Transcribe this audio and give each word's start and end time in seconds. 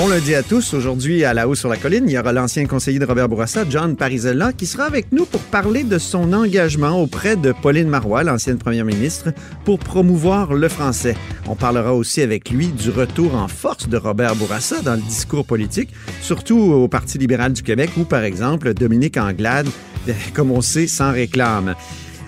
Bon 0.00 0.08
lundi 0.08 0.34
à 0.34 0.42
tous. 0.42 0.72
Aujourd'hui, 0.72 1.24
à 1.26 1.34
la 1.34 1.46
haut 1.46 1.54
sur 1.54 1.68
la 1.68 1.76
colline, 1.76 2.04
il 2.08 2.12
y 2.12 2.18
aura 2.18 2.32
l'ancien 2.32 2.64
conseiller 2.64 2.98
de 2.98 3.04
Robert 3.04 3.28
Bourassa, 3.28 3.66
John 3.68 3.96
Parizella, 3.96 4.54
qui 4.54 4.64
sera 4.64 4.84
avec 4.84 5.12
nous 5.12 5.26
pour 5.26 5.42
parler 5.42 5.84
de 5.84 5.98
son 5.98 6.32
engagement 6.32 6.98
auprès 7.02 7.36
de 7.36 7.52
Pauline 7.52 7.86
Marois, 7.86 8.22
l'ancienne 8.22 8.56
première 8.56 8.86
ministre, 8.86 9.34
pour 9.66 9.78
promouvoir 9.78 10.54
le 10.54 10.70
français. 10.70 11.16
On 11.48 11.54
parlera 11.54 11.92
aussi 11.92 12.22
avec 12.22 12.48
lui 12.48 12.68
du 12.68 12.88
retour 12.88 13.34
en 13.34 13.46
force 13.46 13.90
de 13.90 13.98
Robert 13.98 14.36
Bourassa 14.36 14.80
dans 14.80 14.94
le 14.94 15.02
discours 15.02 15.44
politique, 15.44 15.90
surtout 16.22 16.58
au 16.58 16.88
Parti 16.88 17.18
libéral 17.18 17.52
du 17.52 17.62
Québec, 17.62 17.90
où, 17.98 18.04
par 18.04 18.24
exemple, 18.24 18.72
Dominique 18.72 19.18
Anglade, 19.18 19.68
comme 20.32 20.50
on 20.50 20.62
sait, 20.62 20.86
s'en 20.86 21.12
réclame. 21.12 21.74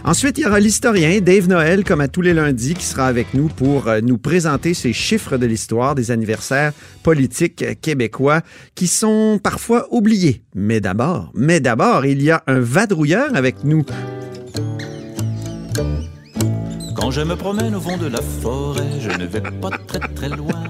Ensuite, 0.04 0.38
il 0.38 0.42
y 0.42 0.46
aura 0.46 0.58
l'historien 0.58 1.20
Dave 1.20 1.48
Noël, 1.48 1.84
comme 1.84 2.00
à 2.00 2.08
tous 2.08 2.22
les 2.22 2.34
lundis, 2.34 2.74
qui 2.74 2.84
sera 2.84 3.06
avec 3.06 3.34
nous 3.34 3.46
pour 3.46 3.86
euh, 3.86 4.00
nous 4.00 4.18
présenter 4.18 4.74
ces 4.74 4.92
chiffres 4.92 5.36
de 5.36 5.46
l'histoire 5.46 5.94
des 5.94 6.10
anniversaires 6.10 6.72
politiques 7.04 7.80
québécois 7.80 8.40
qui 8.74 8.88
sont 8.88 9.38
parfois 9.40 9.86
oubliés. 9.92 10.42
Mais 10.56 10.80
d'abord, 10.80 11.30
mais 11.34 11.60
d'abord, 11.60 12.04
il 12.04 12.20
y 12.20 12.32
a 12.32 12.42
un 12.48 12.58
vadrouilleur 12.58 13.34
avec 13.36 13.62
nous. 13.62 13.84
Quand 16.96 17.12
je 17.12 17.20
me 17.20 17.36
promène 17.36 17.74
au 17.74 17.80
fond 17.80 17.96
de 17.96 18.06
la 18.06 18.22
forêt, 18.22 19.00
je 19.00 19.10
ne 19.10 19.26
vais 19.26 19.40
pas 19.60 19.70
très 19.86 20.00
très 20.00 20.28
loin. 20.28 20.64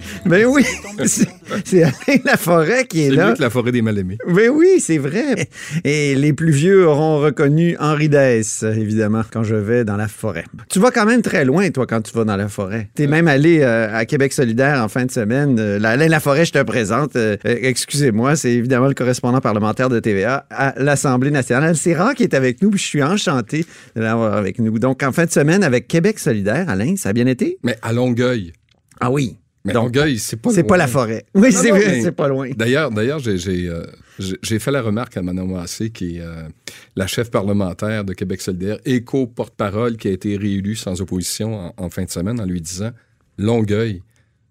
Ben 0.26 0.46
oui, 0.46 0.64
c'est- 1.06 1.28
c'est 1.64 1.82
Alain 1.82 2.18
Laforêt 2.24 2.86
qui 2.86 3.02
est, 3.02 3.10
C'est 3.10 3.16
là. 3.16 3.32
que 3.32 3.42
la 3.42 3.50
forêt 3.50 3.72
des 3.72 3.82
mal-aimés. 3.82 4.18
Mais 4.26 4.48
oui, 4.48 4.78
c'est 4.78 4.98
vrai. 4.98 5.48
Et 5.84 6.14
les 6.14 6.32
plus 6.32 6.50
vieux 6.52 6.86
auront 6.86 7.18
reconnu 7.18 7.76
Henri 7.80 8.08
Dess, 8.08 8.62
évidemment, 8.62 9.22
quand 9.30 9.42
je 9.42 9.54
vais 9.56 9.84
dans 9.84 9.96
la 9.96 10.08
forêt. 10.08 10.44
Tu 10.68 10.78
vas 10.78 10.90
quand 10.90 11.04
même 11.06 11.22
très 11.22 11.44
loin, 11.44 11.68
toi, 11.70 11.86
quand 11.86 12.00
tu 12.02 12.12
vas 12.14 12.24
dans 12.24 12.36
la 12.36 12.48
forêt. 12.48 12.88
T'es 12.94 13.06
même 13.06 13.28
allé 13.28 13.60
euh, 13.62 13.94
à 13.94 14.04
Québec 14.06 14.32
solidaire 14.32 14.82
en 14.82 14.88
fin 14.88 15.04
de 15.04 15.10
semaine. 15.10 15.56
Euh, 15.58 15.80
Alain 15.82 16.08
Laforêt, 16.08 16.44
je 16.44 16.52
te 16.52 16.62
présente. 16.62 17.16
Euh, 17.16 17.36
euh, 17.46 17.56
Excusez-moi, 17.62 18.36
c'est 18.36 18.52
évidemment 18.52 18.86
le 18.88 18.94
correspondant 18.94 19.40
parlementaire 19.40 19.88
de 19.88 19.98
TVA 20.00 20.46
à 20.50 20.74
l'Assemblée 20.78 21.30
nationale. 21.30 21.76
C'est 21.76 21.94
rare 21.94 22.14
qu'il 22.14 22.24
est 22.24 22.34
avec 22.34 22.62
nous, 22.62 22.70
puis 22.70 22.78
je 22.80 22.86
suis 22.86 23.02
enchanté 23.02 23.64
de 23.96 24.00
l'avoir 24.00 24.34
avec 24.34 24.58
nous. 24.58 24.78
Donc, 24.78 25.02
en 25.02 25.12
fin 25.12 25.24
de 25.26 25.30
semaine, 25.30 25.62
avec 25.64 25.88
Québec 25.88 26.18
solidaire, 26.18 26.68
Alain, 26.68 26.94
ça 26.96 27.10
a 27.10 27.12
bien 27.12 27.26
été? 27.26 27.58
Mais 27.62 27.76
à 27.82 27.92
Longueuil. 27.92 28.52
Ah 29.00 29.10
oui. 29.10 29.36
Mais 29.64 29.72
Longueuil, 29.72 30.18
c'est 30.18 30.36
pas 30.36 30.50
C'est 30.50 30.64
pas 30.64 30.76
la 30.76 30.88
forêt. 30.88 31.24
Oui, 31.34 31.52
c'est 31.52 31.70
vrai, 31.70 32.00
c'est 32.02 32.10
pas 32.12 32.26
loin. 32.28 32.50
D'ailleurs, 32.56 32.90
d'ailleurs, 32.90 33.20
j'ai, 33.20 33.68
euh, 33.68 33.84
j'ai- 34.18 34.58
fait 34.58 34.72
la 34.72 34.82
remarque 34.82 35.16
à 35.16 35.22
Manon 35.22 35.46
Massé, 35.46 35.90
qui 35.90 36.16
est 36.16 36.20
euh, 36.20 36.48
la 36.96 37.06
chef 37.06 37.30
parlementaire 37.30 38.04
de 38.04 38.12
Québec 38.12 38.40
solidaire, 38.40 38.78
éco-porte-parole, 38.84 39.96
qui 39.96 40.08
a 40.08 40.10
été 40.10 40.36
réélue 40.36 40.74
sans 40.74 41.00
opposition 41.00 41.54
en, 41.54 41.74
en 41.76 41.90
fin 41.90 42.02
de 42.04 42.10
semaine, 42.10 42.40
en 42.40 42.44
lui 42.44 42.60
disant 42.60 42.90
Longueuil, 43.38 44.02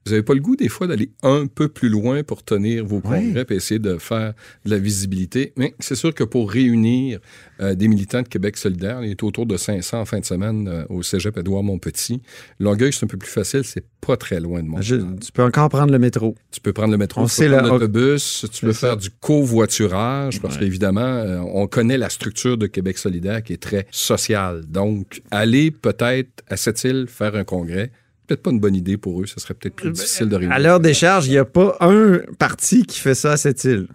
vous 0.06 0.12
n'avez 0.12 0.24
pas 0.24 0.34
le 0.34 0.40
goût 0.40 0.56
des 0.56 0.70
fois 0.70 0.88
d'aller 0.88 1.12
un 1.24 1.46
peu 1.48 1.68
plus 1.68 1.90
loin 1.90 2.24
pour 2.24 2.44
tenir 2.44 2.86
vos 2.86 2.98
Ouais. 3.06 3.22
congrès 3.22 3.46
et 3.50 3.54
essayer 3.54 3.80
de 3.80 3.98
faire 3.98 4.34
de 4.66 4.70
la 4.72 4.78
visibilité. 4.80 5.54
Mais 5.58 5.74
c'est 5.80 5.96
sûr 5.96 6.14
que 6.14 6.24
pour 6.24 6.50
réunir 6.52 7.20
euh, 7.62 7.76
des 7.76 7.88
militants 7.88 8.22
de 8.24 8.28
Québec 8.28 8.58
solidaire, 8.58 9.04
il 9.04 9.12
est 9.12 9.24
autour 9.24 9.46
de 9.46 9.58
500 9.58 10.02
en 10.02 10.06
fin 10.06 10.20
de 10.20 10.26
semaine 10.26 10.68
euh, 10.68 10.84
au 10.90 11.04
cégep 11.04 11.38
Édouard-Montpetit. 11.38 12.22
Longueuil, 12.60 12.92
c'est 12.94 13.04
un 13.06 13.08
peu 13.08 13.18
plus 13.18 13.30
facile, 13.30 13.64
c'est 13.64 13.86
pas 14.02 14.18
très 14.18 14.40
loin 14.40 14.64
de. 14.64 14.70
Je- 14.82 14.96
tu 14.96 15.32
peux 15.32 15.44
encore 15.44 15.70
prendre 15.70 15.92
le 15.92 16.00
métro. 16.00 16.36
Tu 16.52 16.60
peux 16.62 16.74
prendre 16.74 16.92
le 16.92 16.98
métro, 16.98 17.22
On 17.22 17.26
tu 17.28 17.36
peux 17.42 17.48
prendre 17.50 17.64
la- 17.68 17.70
l'autobus, 17.74 18.46
tu 18.52 18.66
peux 18.66 18.74
ça. 18.74 18.88
faire 18.88 18.98
du 18.98 19.10
covoiturage, 19.56 20.42
parce 20.42 20.58
qu'évidemment, 20.58 21.02
euh, 21.02 21.40
on 21.54 21.68
connaît 21.68 21.98
la 21.98 22.10
structure 22.10 22.58
de 22.58 22.68
Québec 22.68 22.98
solidaire 22.98 23.44
qui 23.44 23.54
est 23.54 23.62
très 23.62 23.86
sociale. 23.92 24.64
Donc, 24.68 25.22
aller 25.30 25.72
peut-être 25.72 26.44
à 26.48 26.58
cette 26.58 26.84
île 26.84 27.06
faire 27.08 27.36
un 27.36 27.44
congrès, 27.44 27.92
peut-être 28.28 28.42
pas 28.44 28.52
une 28.52 28.60
bonne 28.60 28.76
idée 28.76 28.98
pour 28.98 29.22
eux. 29.22 29.26
Ce 29.26 29.40
serait 29.40 29.54
peut-être 29.54 29.76
plus 29.76 29.92
difficile 29.92 30.30
de 30.30 30.36
réunir. 30.36 30.56
À 30.56 30.60
l'heure 30.60 30.80
des 30.80 30.94
charges, 30.94 31.28
il 31.28 31.32
n'y 31.32 31.38
a 31.38 31.46
pas 31.46 31.78
un 31.82 32.20
parti 32.40 32.86
qui 32.86 33.00
fait 33.00 33.16
ça 33.16 33.32
à 33.34 33.38
cette 33.38 33.64
île. 33.64 33.88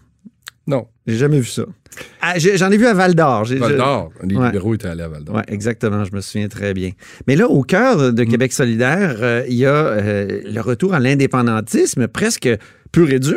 Non, 0.66 0.86
J'ai 1.06 1.16
jamais 1.16 1.38
vu 1.38 1.46
ça. 1.46 1.64
Ah, 2.20 2.34
J'en 2.38 2.70
ai 2.72 2.76
vu 2.76 2.84
à 2.86 2.92
Val 2.92 3.14
d'Or. 3.14 3.44
Val 3.44 3.76
d'Or. 3.76 4.10
Les 4.24 4.36
Ouais. 4.36 4.46
libéraux 4.46 4.74
étaient 4.74 4.88
allés 4.88 5.04
à 5.04 5.08
Val 5.08 5.22
d'Or. 5.24 5.36
Oui, 5.36 5.42
exactement, 5.46 6.04
je 6.04 6.12
me 6.12 6.20
souviens 6.20 6.48
très 6.48 6.74
bien. 6.74 6.90
Mais 7.28 7.36
là, 7.36 7.48
au 7.48 7.62
cœur 7.62 8.12
de 8.12 8.24
Québec 8.24 8.52
solidaire, 8.52 9.16
euh, 9.20 9.44
il 9.48 9.54
y 9.54 9.64
a 9.64 9.72
euh, 9.74 10.40
le 10.44 10.60
retour 10.60 10.92
à 10.94 10.98
l'indépendantisme 11.00 12.08
presque 12.08 12.48
pur 12.92 13.10
et 13.10 13.18
dur. 13.18 13.36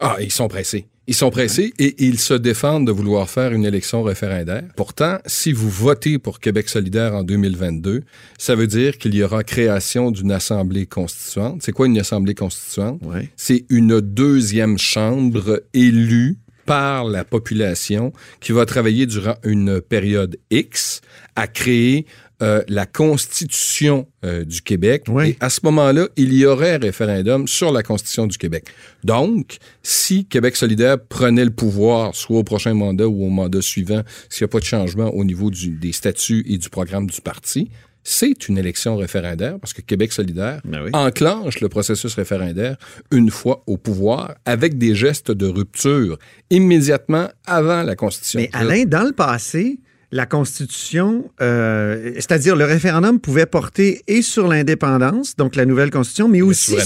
Ah, 0.00 0.16
ils 0.20 0.32
sont 0.32 0.48
pressés. 0.48 0.86
Ils 1.08 1.14
sont 1.14 1.30
pressés 1.30 1.72
et 1.78 1.94
ils 2.04 2.18
se 2.18 2.34
défendent 2.34 2.86
de 2.86 2.90
vouloir 2.90 3.30
faire 3.30 3.52
une 3.52 3.64
élection 3.64 4.02
référendaire. 4.02 4.64
Pourtant, 4.76 5.18
si 5.24 5.52
vous 5.52 5.70
votez 5.70 6.18
pour 6.18 6.40
Québec 6.40 6.68
solidaire 6.68 7.14
en 7.14 7.22
2022, 7.22 8.02
ça 8.38 8.56
veut 8.56 8.66
dire 8.66 8.98
qu'il 8.98 9.14
y 9.14 9.22
aura 9.22 9.44
création 9.44 10.10
d'une 10.10 10.32
assemblée 10.32 10.86
constituante. 10.86 11.62
C'est 11.62 11.70
quoi 11.70 11.86
une 11.86 11.98
assemblée 11.98 12.34
constituante? 12.34 13.00
Ouais. 13.04 13.30
C'est 13.36 13.66
une 13.70 14.00
deuxième 14.00 14.78
chambre 14.78 15.62
élue 15.74 16.38
par 16.64 17.04
la 17.04 17.24
population 17.24 18.12
qui 18.40 18.50
va 18.50 18.66
travailler 18.66 19.06
durant 19.06 19.36
une 19.44 19.80
période 19.80 20.36
X 20.50 21.00
à 21.36 21.46
créer 21.46 22.06
euh, 22.42 22.62
la 22.68 22.84
Constitution 22.86 24.06
euh, 24.24 24.44
du 24.44 24.60
Québec. 24.62 25.04
Oui. 25.08 25.30
Et 25.30 25.36
à 25.40 25.48
ce 25.50 25.60
moment-là, 25.64 26.08
il 26.16 26.32
y 26.34 26.44
aurait 26.46 26.74
un 26.74 26.78
référendum 26.78 27.48
sur 27.48 27.72
la 27.72 27.82
Constitution 27.82 28.26
du 28.26 28.36
Québec. 28.38 28.66
Donc, 29.04 29.56
si 29.82 30.26
Québec 30.26 30.56
solidaire 30.56 30.98
prenait 30.98 31.44
le 31.44 31.50
pouvoir, 31.50 32.14
soit 32.14 32.38
au 32.38 32.44
prochain 32.44 32.74
mandat 32.74 33.08
ou 33.08 33.24
au 33.24 33.30
mandat 33.30 33.62
suivant, 33.62 34.02
s'il 34.28 34.44
n'y 34.44 34.46
a 34.46 34.52
pas 34.52 34.60
de 34.60 34.64
changement 34.64 35.08
au 35.14 35.24
niveau 35.24 35.50
du- 35.50 35.70
des 35.70 35.92
statuts 35.92 36.44
et 36.48 36.58
du 36.58 36.68
programme 36.68 37.06
du 37.06 37.20
parti, 37.20 37.70
c'est 38.08 38.48
une 38.48 38.56
élection 38.58 38.96
référendaire 38.96 39.58
parce 39.58 39.72
que 39.72 39.80
Québec 39.80 40.12
solidaire 40.12 40.60
Ben 40.64 40.80
oui. 40.84 40.90
enclenche 40.92 41.58
le 41.60 41.68
processus 41.68 42.14
référendaire 42.14 42.76
une 43.10 43.30
fois 43.30 43.64
au 43.66 43.76
pouvoir 43.76 44.36
avec 44.44 44.78
des 44.78 44.94
gestes 44.94 45.32
de 45.32 45.46
rupture 45.46 46.16
immédiatement 46.50 47.28
avant 47.46 47.82
la 47.82 47.96
Constitution. 47.96 48.40
Mais 48.40 48.50
Alain, 48.52 48.84
dans 48.84 49.02
le 49.04 49.12
passé, 49.12 49.80
la 50.12 50.24
Constitution, 50.26 51.30
euh, 51.40 52.12
c'est-à-dire 52.14 52.54
le 52.56 52.64
référendum 52.64 53.18
pouvait 53.20 53.46
porter 53.46 54.02
et 54.06 54.22
sur 54.22 54.46
l'indépendance, 54.48 55.36
donc 55.36 55.56
la 55.56 55.66
nouvelle 55.66 55.90
Constitution, 55.90 56.28
mais 56.28 56.42
aussi 56.42 56.76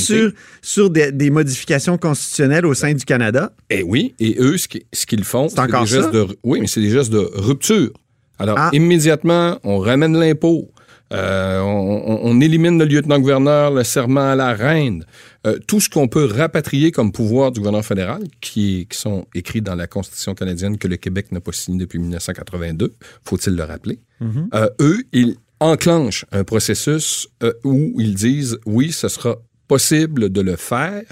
sur, 0.62 0.90
des, 0.90 1.12
des 1.12 1.30
modifications 1.30 1.98
constitutionnelles 1.98 2.66
au 2.66 2.74
sein 2.74 2.94
du 2.94 3.04
Canada. 3.04 3.52
Eh 3.68 3.82
oui, 3.82 4.14
et 4.18 4.36
eux, 4.38 4.56
ce 4.56 4.68
qui- 4.68 4.86
ce 4.92 5.06
qu'ils 5.06 5.24
font, 5.24 5.48
C'est 5.48 5.60
encore 5.60 5.82
des 5.84 5.88
gestes 5.90 6.10
de 6.12 6.26
oui, 6.42 6.60
mais 6.60 6.66
c'est 6.66 6.80
des 6.80 6.90
gestes 6.90 7.12
de 7.12 7.28
rupture. 7.34 7.90
Alors 8.38 8.56
Ah. 8.58 8.70
immédiatement, 8.72 9.58
on 9.64 9.78
ramène 9.78 10.18
l'impôt, 10.18 10.70
euh, 11.12 11.60
on, 11.60 12.20
on- 12.24 12.40
élimine 12.40 12.78
le 12.78 12.84
lieutenant-gouverneur, 12.84 13.70
le 13.72 13.84
serment 13.84 14.30
à 14.30 14.34
la 14.36 14.54
reine, 14.54 15.04
euh, 15.46 15.58
tout 15.66 15.80
ce 15.80 15.88
qu'on 15.88 16.08
peut 16.08 16.24
rapatrier 16.24 16.92
comme 16.92 17.12
pouvoir 17.12 17.50
du 17.52 17.60
gouvernement 17.60 17.82
fédéral, 17.82 18.22
qui, 18.40 18.86
qui 18.90 18.98
sont 18.98 19.26
écrits 19.34 19.60
dans 19.62 19.74
la 19.74 19.86
Constitution 19.86 20.34
canadienne 20.34 20.78
que 20.78 20.88
le 20.88 20.96
Québec 20.96 21.32
n'a 21.32 21.40
pas 21.40 21.52
signé 21.52 21.78
depuis 21.78 21.98
1982, 21.98 22.92
faut-il 23.24 23.54
le 23.56 23.64
rappeler? 23.64 23.98
Euh, 24.54 24.68
eux, 24.80 25.02
ils 25.12 25.36
enclenchent 25.60 26.24
un 26.32 26.44
processus 26.44 27.28
euh, 27.42 27.52
où 27.64 27.92
ils 27.98 28.14
disent 28.14 28.58
oui, 28.66 28.92
ce 28.92 29.08
sera 29.08 29.36
possible 29.74 30.30
de 30.30 30.40
le 30.40 30.56
faire 30.56 31.02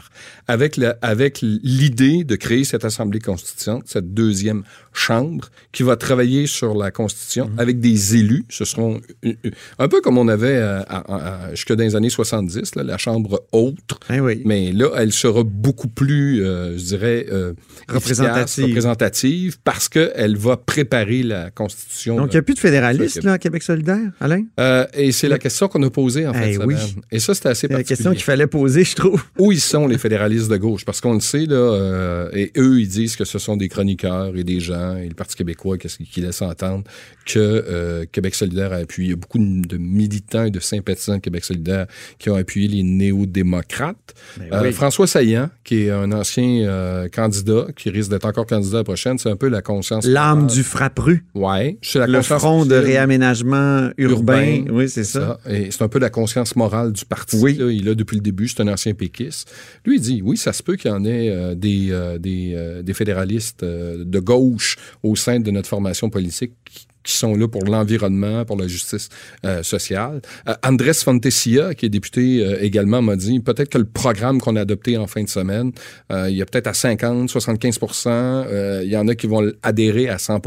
avec 0.49 0.77
la- 0.77 0.97
avec 1.01 1.41
l'idée 1.43 2.25
de 2.25 2.35
créer 2.35 2.65
cette 2.65 2.85
assemblée 2.85 3.21
constituante, 3.21 3.85
cette 3.87 4.13
deuxième 4.15 4.63
chambre 4.93 5.45
qui 5.71 5.85
va 5.85 5.95
travailler 5.95 6.49
sur 6.49 6.75
la 6.75 6.91
constitution 6.91 7.51
avec 7.57 7.79
des 7.79 8.17
élus. 8.17 8.45
Ce 8.49 8.65
seront 8.65 9.01
euh, 9.25 9.33
euh, 9.47 9.51
un 9.79 9.87
peu 9.89 10.01
comme 10.01 10.19
on 10.19 10.27
avait 10.27 10.57
euh, 10.57 10.81
à- 10.89 11.05
à- 11.49 11.55
jusque 11.55 11.73
dans 11.73 11.85
les 11.85 11.95
années 11.95 12.11
70, 12.11 12.75
là, 12.75 12.83
la 12.83 12.99
chambre 12.99 13.45
haute. 13.53 13.93
Ben 14.09 14.21
oui. 14.21 14.43
Mais 14.45 14.73
là, 14.73 14.89
elle 14.97 15.13
sera 15.13 15.45
beaucoup 15.45 15.87
plus, 15.89 16.45
euh, 16.45 16.77
je 16.77 16.85
dirais, 16.85 17.27
euh, 17.31 17.53
Représentative. 17.89 18.65
efficace, 18.65 18.65
représentative 18.65 19.59
parce 19.63 19.89
qu'elle 19.89 20.37
va 20.37 20.57
préparer 20.57 21.23
la 21.23 21.51
constitution. 21.53 22.17
Donc, 22.17 22.33
il 22.33 22.37
n'y 22.37 22.39
a 22.39 22.43
plus 22.43 22.55
de 22.55 22.61
le 22.61 23.23
là, 23.23 23.33
à 23.35 23.39
Québec 23.39 23.63
solidaire, 23.63 24.11
Alain? 24.21 24.43
Euh, 24.59 24.85
et 24.95 25.13
c'est 25.13 25.29
la 25.29 25.39
question 25.39 25.69
qu'on 25.69 25.83
a 25.85 25.91
posée 25.91 26.27
en 26.27 26.33
Eh 26.35 26.57
de 26.59 26.65
oui. 26.65 26.75
semaine. 26.75 27.03
Et 27.13 27.21
ça, 27.21 27.35
c'était 27.35 27.51
assez 27.51 27.61
C'est 27.61 27.69
la 27.69 27.77
particulier. 27.77 27.97
question 27.97 28.13
qu'il 28.13 28.23
fallait 28.25 28.47
posée, 28.49 28.85
je 28.85 28.97
trouve. 28.97 29.23
Où 29.39 29.53
ils 29.53 29.61
sont, 29.61 29.87
les 29.87 29.99
fédéralistes 29.99 30.51
de 30.51 30.57
gauche? 30.57 30.85
Parce 30.85 31.01
qu'on 31.01 31.15
le 31.15 31.21
sait, 31.21 31.47
là, 31.47 31.57
euh, 31.57 32.31
et 32.33 32.53
eux, 32.57 32.81
ils 32.81 32.89
disent 32.89 33.17
que 33.17 33.25
ce 33.25 33.39
sont 33.39 33.57
des 33.57 33.69
chroniqueurs 33.69 34.37
et 34.37 34.45
des 34.45 34.61
gens, 34.61 34.97
et 34.97 35.09
le 35.09 35.15
Parti 35.15 35.37
québécois 35.37 35.79
qui, 35.79 35.89
qui 36.05 36.21
laisse 36.21 36.43
entendre? 36.43 36.85
Que 37.27 37.39
euh, 37.39 38.05
Québec 38.11 38.35
solidaire 38.35 38.73
a 38.73 38.77
appuyé. 38.77 39.09
Il 39.09 39.11
y 39.11 39.15
a 39.15 39.17
beaucoup 39.17 39.39
de 39.39 39.77
militants 39.77 40.45
et 40.45 40.51
de 40.51 40.61
sympathisants 40.61 41.17
de 41.17 41.21
Québec 41.21 41.45
solidaire 41.45 41.87
qui 42.19 42.31
ont 42.31 42.37
appuyé 42.37 42.69
les 42.69 42.83
néo-démocrates. 42.83 44.15
Ben 44.39 44.49
Euh, 44.53 44.63
oui. 44.63 44.73
François 44.73 45.07
Saillant, 45.07 45.51
qui 45.65 45.85
est 45.85 45.91
un 45.91 46.11
ancien 46.13 47.07
candidat, 47.13 47.67
qui 47.77 47.91
risque 47.91 48.11
d'être 48.11 48.25
encore 48.25 48.47
candidat 48.47 48.79
la 48.79 48.85
prochaine, 48.85 49.19
c'est 49.19 49.31
un 49.31 49.37
peu 49.37 49.49
la 49.49 49.63
conscience. 49.63 50.07
L'âme 50.07 50.47
du 50.47 50.63
frappru. 50.63 51.25
La 51.35 52.07
Le 52.07 52.23
front 52.23 52.65
de 52.65 52.75
réaménagement 52.75 53.91
urbain. 53.99 54.57
Urbain, 54.57 54.65
Oui, 54.71 54.89
c'est 54.89 55.05
ça. 55.05 55.39
Et 55.49 55.71
c'est 55.71 55.83
un 55.83 55.89
peu 55.89 55.99
la 55.99 56.11
conscience 56.11 56.57
morale 56.57 56.93
du 56.93 57.05
parti. 57.05 57.37
Oui. 57.41 57.55
là. 57.55 57.71
Il 57.71 57.89
a 57.89 57.95
depuis 57.95 58.17
le 58.17 58.23
début, 58.23 58.38
c'est 58.47 58.61
un 58.61 58.69
ancien 58.69 58.95
péquiste. 58.95 59.53
Lui, 59.85 59.97
il 59.97 60.01
dit, 60.01 60.23
oui, 60.23 60.37
ça 60.37 60.53
se 60.53 60.63
peut 60.63 60.77
qu'il 60.77 60.91
y 60.91 60.95
en 60.95 61.05
ait 61.05 61.31
euh, 61.31 61.55
des, 61.55 61.89
euh, 61.91 62.19
des, 62.19 62.53
euh, 62.55 62.83
des 62.83 62.95
fédéralistes 62.95 63.65
de 63.65 64.21
gauche 64.21 64.77
au 65.03 65.17
sein 65.17 65.41
de 65.41 65.51
notre 65.51 65.69
formation 65.69 66.11
politique 66.11 66.88
qui 67.09 67.15
sont 67.17 67.35
là 67.35 67.49
pour 67.49 67.65
l'environnement, 67.65 68.45
pour 68.45 68.57
la 68.59 68.69
justice 68.69 69.09
euh, 69.47 69.63
sociale. 69.63 70.21
Euh, 70.49 70.53
Andrés 70.63 70.93
Fontesilla, 70.93 71.75
qui 71.75 71.87
est 71.87 71.89
député 71.89 72.45
euh, 72.45 72.59
également, 72.61 73.01
m'a 73.01 73.17
dit, 73.17 73.41
peut-être 73.41 73.71
que 73.71 73.79
le 73.79 73.85
programme 73.87 74.41
qu'on 74.41 74.57
a 74.57 74.61
adopté 74.61 74.99
en 74.99 75.07
fin 75.07 75.23
de 75.23 75.29
semaine, 75.29 75.73
euh, 76.13 76.29
il 76.29 76.37
y 76.37 76.43
a 76.43 76.47
peut-être 76.47 76.67
à 76.67 76.75
50, 76.75 77.31
75% 77.31 78.09
euh, 78.09 78.83
il 78.85 78.91
y 78.91 78.97
en 78.97 79.09
a 79.09 79.15
qui 79.15 79.27
vont 79.27 79.51
adhérer 79.63 80.09
à 80.09 80.19
100 80.19 80.41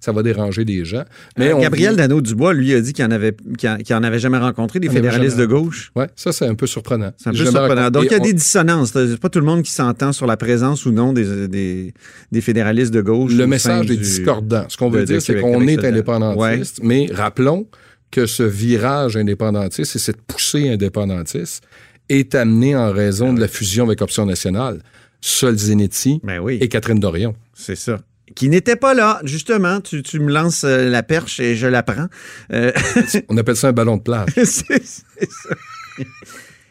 ça 0.00 0.12
va 0.12 0.22
déranger 0.22 0.64
des 0.64 0.84
gens. 0.84 1.04
Mais 1.38 1.52
on 1.52 1.60
Gabriel 1.60 1.96
Dano-Dubois, 1.96 2.52
lui, 2.52 2.74
a 2.74 2.80
dit 2.80 2.92
qu'il 2.92 3.04
en 3.04 3.10
avait, 3.10 3.34
qu'il 3.58 3.68
en- 3.68 3.76
qu'il 3.78 3.94
en 3.96 4.02
avait 4.02 4.18
jamais 4.18 4.38
rencontré 4.38 4.80
des 4.80 4.88
Il 4.88 4.92
fédéralistes 4.92 5.36
de 5.38 5.46
gauche. 5.46 5.92
Ouais, 5.96 6.08
ça, 6.14 6.32
c'est 6.32 6.46
un 6.46 6.54
peu 6.54 6.66
surprenant. 6.66 7.12
C'est 7.16 7.30
un 7.30 7.32
peu 7.32 7.38
surprenant. 7.38 7.66
rencontré- 7.68 7.90
Donc, 7.90 8.04
il 8.04 8.12
y 8.12 8.14
a 8.14 8.18
des 8.18 8.30
on- 8.32 8.36
dissonances. 8.36 8.92
C'est 8.92 9.18
pas 9.18 9.28
tout 9.30 9.40
le 9.40 9.46
monde 9.46 9.62
qui 9.62 9.72
s'entend 9.72 10.12
sur 10.12 10.26
la 10.26 10.36
présence 10.36 10.84
ou 10.84 10.92
non 10.92 11.12
des, 11.12 11.48
des, 11.48 11.94
des 12.32 12.40
fédéralistes 12.40 12.92
de 12.92 13.00
gauche. 13.00 13.32
Le 13.32 13.46
message 13.46 13.86
est 13.86 13.96
du- 13.96 14.02
discordant. 14.02 14.64
Ce 14.68 14.76
qu'on 14.76 14.90
veut 14.90 15.04
dire, 15.04 15.22
c'est 15.22 15.40
qu'on 15.40 15.66
est 15.66 15.82
indépendantiste, 15.86 16.80
mais 16.82 17.08
rappelons 17.12 17.66
que 18.10 18.26
ce 18.26 18.42
virage 18.42 19.16
indépendantiste 19.16 19.96
et 19.96 19.98
cette 19.98 20.22
poussée 20.22 20.68
indépendantiste 20.68 21.64
est 22.08 22.34
amené 22.34 22.76
en 22.76 22.92
raison 22.92 23.32
de 23.32 23.40
la 23.40 23.48
fusion 23.48 23.84
avec 23.84 24.00
Option 24.00 24.26
nationale. 24.26 24.80
Solzhenitsyn 25.20 26.18
Ben 26.22 26.38
oui, 26.38 26.58
et 26.60 26.68
Catherine 26.68 27.00
Dorion. 27.00 27.34
c'est 27.54 27.74
ça. 27.76 28.00
Qui 28.34 28.48
n'était 28.48 28.76
pas 28.76 28.92
là, 28.92 29.20
justement. 29.24 29.80
Tu, 29.80 30.02
tu 30.02 30.18
me 30.18 30.32
lances 30.32 30.64
euh, 30.64 30.90
la 30.90 31.02
perche 31.02 31.40
et 31.40 31.54
je 31.54 31.66
la 31.66 31.82
prends. 31.82 32.06
Euh, 32.52 32.72
On 33.28 33.36
appelle 33.36 33.56
ça 33.56 33.68
un 33.68 33.72
ballon 33.72 33.96
de 33.96 34.02
plage. 34.02 34.28
c'est 34.34 34.84
ça. 34.84 35.04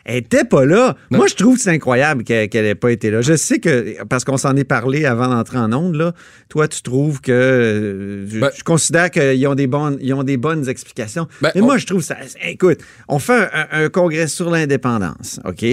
Elle 0.08 0.18
était 0.18 0.44
pas 0.44 0.66
là. 0.66 0.96
Non. 1.10 1.18
Moi, 1.18 1.28
je 1.28 1.34
trouve 1.34 1.56
que 1.56 1.62
c'est 1.62 1.72
incroyable 1.72 2.24
qu'elle 2.24 2.50
n'ait 2.54 2.76
pas 2.76 2.92
été 2.92 3.10
là. 3.10 3.22
Je 3.22 3.36
sais 3.36 3.58
que, 3.60 4.04
parce 4.06 4.24
qu'on 4.24 4.38
s'en 4.38 4.56
est 4.56 4.64
parlé 4.64 5.06
avant 5.06 5.28
d'entrer 5.28 5.58
en 5.58 5.74
onde, 5.74 5.96
là, 5.96 6.14
toi, 6.48 6.68
tu 6.68 6.84
trouves 6.84 7.22
que. 7.22 7.32
euh, 7.32 8.28
je, 8.30 8.40
Ben- 8.40 8.52
je 8.56 8.64
considère 8.64 9.10
qu'ils 9.10 9.48
ont, 9.48 9.56
des 9.56 9.66
bonnes- 9.68 9.98
ils 10.02 10.14
ont 10.14 10.24
des 10.24 10.38
bonnes 10.38 10.70
explications. 10.70 11.28
Ben, 11.42 11.52
Mais 11.56 11.62
on- 11.62 11.66
moi, 11.66 11.78
je 11.80 11.88
trouve 11.88 12.02
ça. 12.04 12.18
Écoute, 12.48 12.80
on 13.08 13.18
fait 13.20 13.50
un 13.72 13.90
congrès 13.90 14.28
sur 14.28 14.52
l'indépendance, 14.52 15.40
OK? 15.44 15.64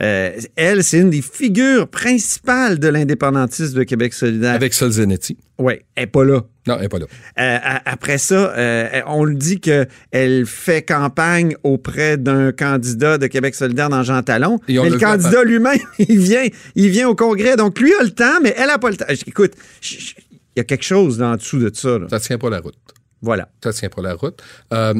Euh, 0.00 0.30
elle, 0.56 0.84
c'est 0.84 0.98
une 1.00 1.10
des 1.10 1.22
figures 1.22 1.88
principales 1.88 2.78
de 2.78 2.88
l'indépendantisme 2.88 3.78
de 3.78 3.82
Québec 3.82 4.12
solidaire. 4.14 4.54
Avec 4.54 4.74
Solzhenitsyn. 4.74 5.34
Oui, 5.58 5.74
elle 5.96 6.04
n'est 6.04 6.06
pas 6.06 6.24
là. 6.24 6.42
Non, 6.66 6.76
elle 6.76 6.82
n'est 6.82 6.88
pas 6.88 6.98
là. 6.98 7.06
Euh, 7.40 7.78
après 7.84 8.18
ça, 8.18 8.54
euh, 8.56 9.00
on 9.06 9.24
le 9.24 9.34
dit 9.34 9.60
qu'elle 9.60 10.46
fait 10.46 10.82
campagne 10.82 11.56
auprès 11.64 12.16
d'un 12.16 12.52
candidat 12.52 13.18
de 13.18 13.26
Québec 13.26 13.54
solidaire 13.54 13.88
dans 13.88 14.04
Jean 14.04 14.22
Talon. 14.22 14.60
Et 14.68 14.78
Mais 14.78 14.90
le 14.90 14.96
à 14.96 15.00
candidat 15.00 15.42
lui-même, 15.42 15.78
il 15.98 16.18
vient, 16.18 16.46
il 16.76 16.90
vient 16.90 17.08
au 17.08 17.16
congrès. 17.16 17.56
Donc, 17.56 17.80
lui 17.80 17.92
a 17.94 18.04
le 18.04 18.10
temps, 18.10 18.40
mais 18.42 18.54
elle 18.56 18.68
n'a 18.68 18.78
pas 18.78 18.90
le 18.90 18.96
temps. 18.96 19.06
Écoute, 19.08 19.52
il 19.82 20.58
y 20.58 20.60
a 20.60 20.64
quelque 20.64 20.84
chose 20.84 21.20
en 21.20 21.34
dessous 21.36 21.58
de 21.58 21.70
ça. 21.74 21.98
là. 21.98 22.06
Ça 22.08 22.20
tient 22.20 22.38
pas 22.38 22.50
la 22.50 22.60
route. 22.60 22.76
Voilà. 23.22 23.48
Ça 23.62 23.72
tient 23.72 23.88
pas 23.88 24.02
la 24.02 24.14
route. 24.14 24.40
Euh, 24.72 24.94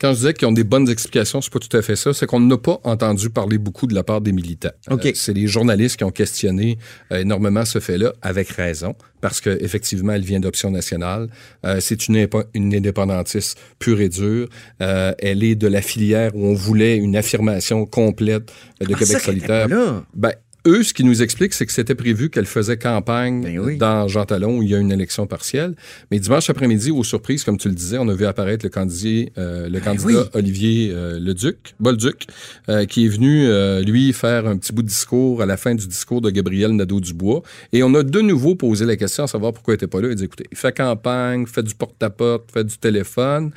quand 0.00 0.10
je 0.12 0.16
disais 0.16 0.34
qu'ils 0.34 0.46
ont 0.48 0.52
des 0.52 0.64
bonnes 0.64 0.88
explications, 0.88 1.40
c'est 1.40 1.52
pas 1.52 1.58
tout 1.58 1.76
à 1.76 1.82
fait 1.82 1.96
ça. 1.96 2.12
C'est 2.12 2.26
qu'on 2.26 2.40
n'a 2.40 2.56
pas 2.58 2.80
entendu 2.84 3.30
parler 3.30 3.58
beaucoup 3.58 3.86
de 3.86 3.94
la 3.94 4.02
part 4.02 4.20
des 4.20 4.32
militants. 4.32 4.70
Euh, 4.90 4.96
c'est 5.14 5.32
les 5.32 5.46
journalistes 5.46 5.96
qui 5.96 6.04
ont 6.04 6.10
questionné 6.10 6.78
euh, 7.12 7.20
énormément 7.20 7.64
ce 7.64 7.80
fait-là, 7.80 8.12
avec 8.22 8.48
raison, 8.50 8.94
parce 9.20 9.40
qu'effectivement, 9.40 10.12
elle 10.12 10.22
vient 10.22 10.40
d'Option 10.40 10.70
nationale. 10.70 11.28
Euh, 11.64 11.78
c'est 11.80 12.08
une, 12.08 12.28
une 12.54 12.74
indépendantiste 12.74 13.58
pure 13.78 14.00
et 14.00 14.08
dure. 14.08 14.48
Euh, 14.80 15.12
elle 15.18 15.42
est 15.42 15.56
de 15.56 15.66
la 15.66 15.82
filière 15.82 16.34
où 16.34 16.46
on 16.46 16.54
voulait 16.54 16.96
une 16.96 17.16
affirmation 17.16 17.84
complète 17.86 18.52
de 18.80 18.94
Ah, 18.94 18.98
Québec 18.98 19.42
ça 19.46 19.66
là. 19.66 20.04
Ben, 20.14 20.32
eux, 20.68 20.82
ce 20.82 20.92
qu'ils 20.94 21.06
nous 21.06 21.22
expliquent, 21.22 21.54
c'est 21.54 21.66
que 21.66 21.72
c'était 21.72 21.94
prévu 21.94 22.30
qu'elle 22.30 22.46
faisait 22.46 22.76
campagne 22.76 23.42
Ben 23.42 23.58
oui. 23.58 23.76
dans 23.78 24.06
Jean 24.08 24.24
Talon 24.24 24.58
où 24.58 24.62
il 24.62 24.70
y 24.70 24.74
a 24.74 24.78
une 24.78 24.92
élection 24.92 25.26
partielle. 25.26 25.74
Mais 26.10 26.18
dimanche 26.18 26.48
après-midi, 26.50 26.90
aux 26.90 27.04
surprises, 27.04 27.44
comme 27.44 27.56
tu 27.58 27.68
le 27.68 27.74
disais, 27.74 27.98
on 27.98 28.08
a 28.08 28.14
vu 28.14 28.26
apparaître 28.26 28.64
le 28.64 28.70
candidat, 28.70 29.30
euh, 29.38 29.68
le 29.68 29.80
candidat 29.80 30.06
Ben 30.12 30.18
oui. 30.22 30.28
Olivier 30.34 30.90
euh, 30.92 31.18
Leduc, 31.18 31.74
Bolduc, 31.80 32.26
euh, 32.68 32.84
qui 32.86 33.06
est 33.06 33.08
venu, 33.08 33.46
euh, 33.46 33.80
lui, 33.82 34.12
faire 34.12 34.46
un 34.46 34.56
petit 34.56 34.72
bout 34.72 34.82
de 34.82 34.88
discours 34.88 35.42
à 35.42 35.46
la 35.46 35.56
fin 35.56 35.74
du 35.74 35.86
discours 35.86 36.20
de 36.20 36.30
Gabriel 36.30 36.72
Nadeau-Dubois. 36.72 37.42
Et 37.72 37.82
on 37.82 37.94
a 37.94 38.02
de 38.02 38.20
nouveau 38.20 38.54
posé 38.54 38.84
la 38.84 38.96
question 38.96 39.24
à 39.24 39.26
savoir 39.26 39.52
pourquoi 39.52 39.74
il 39.74 39.76
n'était 39.76 39.86
pas 39.86 40.00
là. 40.00 40.08
Il 40.10 40.14
dit, 40.16 40.24
écoutez, 40.24 40.44
il 40.50 40.56
fait 40.58 40.76
campagne, 40.76 41.46
fait 41.46 41.62
du 41.62 41.74
porte-à-porte, 41.74 42.50
fait 42.52 42.64
du 42.64 42.76
téléphone. 42.78 43.50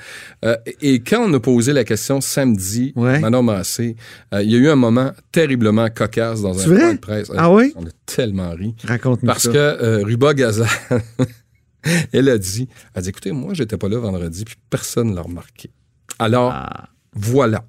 Euh, 0.46 0.56
et 0.82 1.00
quand 1.00 1.30
on 1.30 1.34
a 1.34 1.40
posé 1.40 1.74
la 1.74 1.84
question 1.84 2.22
samedi, 2.22 2.94
Ouais. 2.96 3.20
Manon 3.20 3.44
Massé, 3.44 3.96
il 4.34 4.52
y 4.52 4.56
a 4.56 4.58
eu 4.58 4.68
un 4.70 4.76
moment 4.76 5.12
terriblement 5.32 5.88
cocasse 5.90 6.42
dans 6.42 6.60
un 6.60 6.64
Presse. 7.02 7.32
Ah 7.36 7.52
oui? 7.52 7.74
On 7.76 7.84
a 7.86 7.90
tellement 8.06 8.52
ri. 8.52 8.76
Raconte-nous 8.86 9.28
Parce 9.28 9.44
ça. 9.44 9.52
que 9.52 9.58
euh, 9.58 10.04
Ruba 10.04 10.34
Gazal, 10.34 10.68
elle 12.14 12.30
a 12.30 12.38
dit, 12.38 12.68
elle 12.94 13.00
a 13.00 13.02
dit, 13.02 13.10
écoutez, 13.10 13.32
moi, 13.32 13.54
j'étais 13.54 13.78
pas 13.78 13.90
là 13.90 13.98
vendredi, 13.98 14.46
puis 14.46 14.56
personne 14.70 15.12
ne 15.12 15.16
l'a 15.16 15.22
remarqué. 15.24 15.70
Alors, 16.20 16.52
Ah. 16.54 16.90
voilà. 17.14 17.66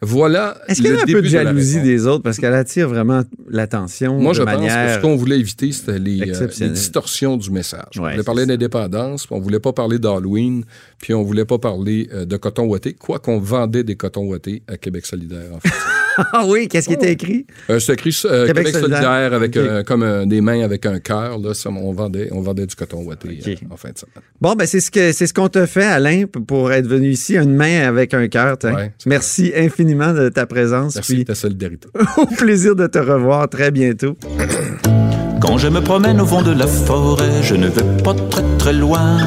Voilà. 0.00 0.58
Est-ce 0.66 0.80
qu'il 0.80 0.90
y 0.90 0.92
le 0.94 0.98
a 0.98 1.02
un 1.02 1.06
peu 1.06 1.20
de 1.22 1.26
jalousie 1.28 1.80
des 1.82 2.06
autres? 2.06 2.22
Parce 2.22 2.38
qu'elle 2.38 2.54
attire 2.54 2.88
vraiment 2.88 3.22
l'attention 3.48 4.18
Moi, 4.18 4.32
de 4.32 4.38
je 4.38 4.42
pense 4.42 4.54
que 4.56 4.68
ce 4.94 4.98
qu'on 5.00 5.16
voulait 5.16 5.38
éviter, 5.38 5.72
c'était 5.72 5.98
les, 5.98 6.20
euh, 6.34 6.48
les 6.58 6.68
distorsions 6.70 7.36
du 7.36 7.50
message. 7.50 7.98
on 7.98 8.02
voulait 8.02 8.22
parler 8.22 8.46
d'indépendance, 8.46 9.26
puis 9.26 9.34
on 9.36 9.40
voulait 9.40 9.60
pas 9.60 9.72
parler 9.74 9.98
d'Halloween, 9.98 10.64
puis 10.98 11.12
on 11.14 11.22
voulait 11.22 11.44
pas 11.44 11.58
parler 11.58 12.08
euh, 12.12 12.24
de 12.24 12.36
coton 12.38 12.64
ouaté, 12.64 12.94
quoi 12.94 13.18
qu'on 13.18 13.38
vendait 13.38 13.84
des 13.84 13.96
cotons 13.96 14.24
ouatés 14.24 14.62
à 14.68 14.76
Québec 14.78 15.04
solidaire, 15.06 15.54
en 15.54 15.60
fait. 15.60 15.68
Ah 16.32 16.44
oui, 16.46 16.68
qu'est-ce 16.68 16.88
qui 16.88 16.94
était 16.94 17.12
écrit? 17.12 17.46
Euh, 17.70 17.78
c'est 17.78 17.94
écrit 17.94 18.16
euh, 18.26 18.46
Québec 18.46 18.66
Québec, 18.66 18.80
solidaire. 18.80 19.02
solidaire, 19.02 19.32
avec 19.34 19.56
Ok. 19.56 19.62
euh, 19.62 19.82
comme 19.82 20.02
euh, 20.02 20.24
des 20.26 20.40
mains 20.40 20.62
avec 20.62 20.86
un 20.86 20.98
cœur. 20.98 21.38
On, 21.66 21.92
vendait, 21.92 22.28
on 22.32 22.40
vendait 22.40 22.66
du 22.66 22.74
coton 22.74 23.02
ouaté 23.02 23.38
Ok. 23.40 23.48
euh, 23.48 23.54
en 23.72 23.76
fin 23.76 23.90
de 23.90 23.98
semaine. 23.98 24.12
Bon, 24.40 24.54
ben 24.54 24.66
c'est 24.66 24.80
ce 24.80 24.90
que 24.90 25.12
c'est 25.12 25.26
ce 25.26 25.34
qu'on 25.34 25.48
te 25.48 25.66
fait, 25.66 25.84
Alain, 25.84 26.24
pour 26.26 26.72
être 26.72 26.86
venu 26.86 27.08
ici, 27.10 27.36
une 27.36 27.54
main 27.54 27.86
avec 27.88 28.14
un 28.14 28.28
cœur. 28.28 28.56
Ouais, 28.64 28.92
Merci 29.06 29.52
infiniment 29.56 30.12
de 30.12 30.28
ta 30.28 30.46
présence. 30.46 30.94
Merci 30.94 31.18
de 31.18 31.22
ta 31.24 31.34
solidarité. 31.34 31.88
au 32.16 32.26
plaisir 32.26 32.76
de 32.76 32.86
te 32.86 32.98
revoir 32.98 33.48
très 33.48 33.70
bientôt. 33.70 34.16
Quand 35.40 35.58
je 35.58 35.68
me 35.68 35.80
promène 35.80 36.20
au 36.20 36.26
fond 36.26 36.42
de 36.42 36.52
la 36.52 36.66
forêt, 36.66 37.42
je 37.42 37.54
ne 37.54 37.66
vais 37.68 38.02
pas 38.02 38.14
très 38.30 38.42
très 38.58 38.72
loin. 38.72 39.18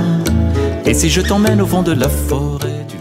Et 0.85 0.93
si 0.93 1.09
je 1.09 1.21
t'emmène 1.21 1.61
au 1.61 1.65
fond 1.67 1.83
de 1.83 1.91
la 1.91 2.09
forêt, 2.09 2.85
tu 2.87 2.97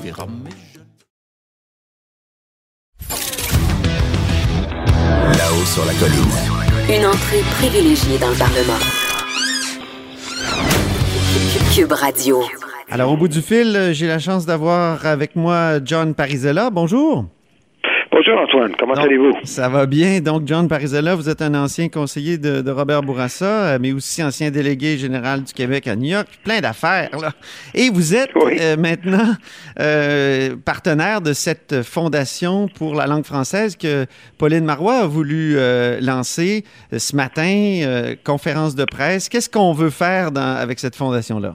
sur 5.66 5.84
la 5.84 5.92
colline. 5.94 6.22
Une 6.88 7.06
entrée 7.06 7.42
privilégiée 7.58 8.18
dans 8.18 8.30
le 8.30 8.36
Parlement. 8.36 8.78
Cube 11.74 11.92
Radio. 11.92 12.42
Alors, 12.88 13.10
au 13.12 13.16
bout 13.16 13.28
du 13.28 13.42
fil, 13.42 13.90
j'ai 13.92 14.06
la 14.06 14.20
chance 14.20 14.46
d'avoir 14.46 15.04
avec 15.04 15.34
moi 15.34 15.84
John 15.84 16.14
Parizella. 16.14 16.70
Bonjour. 16.70 17.26
Bonjour 18.18 18.38
Antoine, 18.40 18.72
comment 18.78 18.94
allez-vous? 18.94 19.32
Ça 19.44 19.68
va 19.68 19.84
bien. 19.84 20.20
Donc, 20.20 20.44
John 20.46 20.68
Parizella, 20.68 21.14
vous 21.14 21.28
êtes 21.28 21.42
un 21.42 21.54
ancien 21.54 21.90
conseiller 21.90 22.38
de, 22.38 22.62
de 22.62 22.70
Robert 22.70 23.02
Bourassa, 23.02 23.44
euh, 23.74 23.78
mais 23.78 23.92
aussi 23.92 24.22
ancien 24.22 24.50
délégué 24.50 24.96
général 24.96 25.42
du 25.42 25.52
Québec 25.52 25.86
à 25.86 25.96
New 25.96 26.08
York. 26.08 26.26
Plein 26.42 26.60
d'affaires, 26.60 27.10
là. 27.20 27.32
Et 27.74 27.90
vous 27.90 28.14
êtes 28.14 28.30
Oui. 28.34 28.56
euh, 28.58 28.78
maintenant 28.78 29.34
euh, 29.80 30.56
partenaire 30.64 31.20
de 31.20 31.34
cette 31.34 31.82
fondation 31.82 32.68
pour 32.68 32.94
la 32.94 33.06
langue 33.06 33.26
française 33.26 33.76
que 33.76 34.06
Pauline 34.38 34.64
Marois 34.64 35.00
a 35.00 35.06
voulu 35.06 35.56
euh, 35.58 36.00
lancer 36.00 36.64
ce 36.96 37.14
matin, 37.14 38.14
conférence 38.24 38.74
de 38.74 38.86
presse. 38.86 39.28
Qu'est-ce 39.28 39.50
qu'on 39.50 39.74
veut 39.74 39.90
faire 39.90 40.30
dans- 40.32 40.56
avec 40.56 40.78
cette 40.78 40.96
fondation-là? 40.96 41.54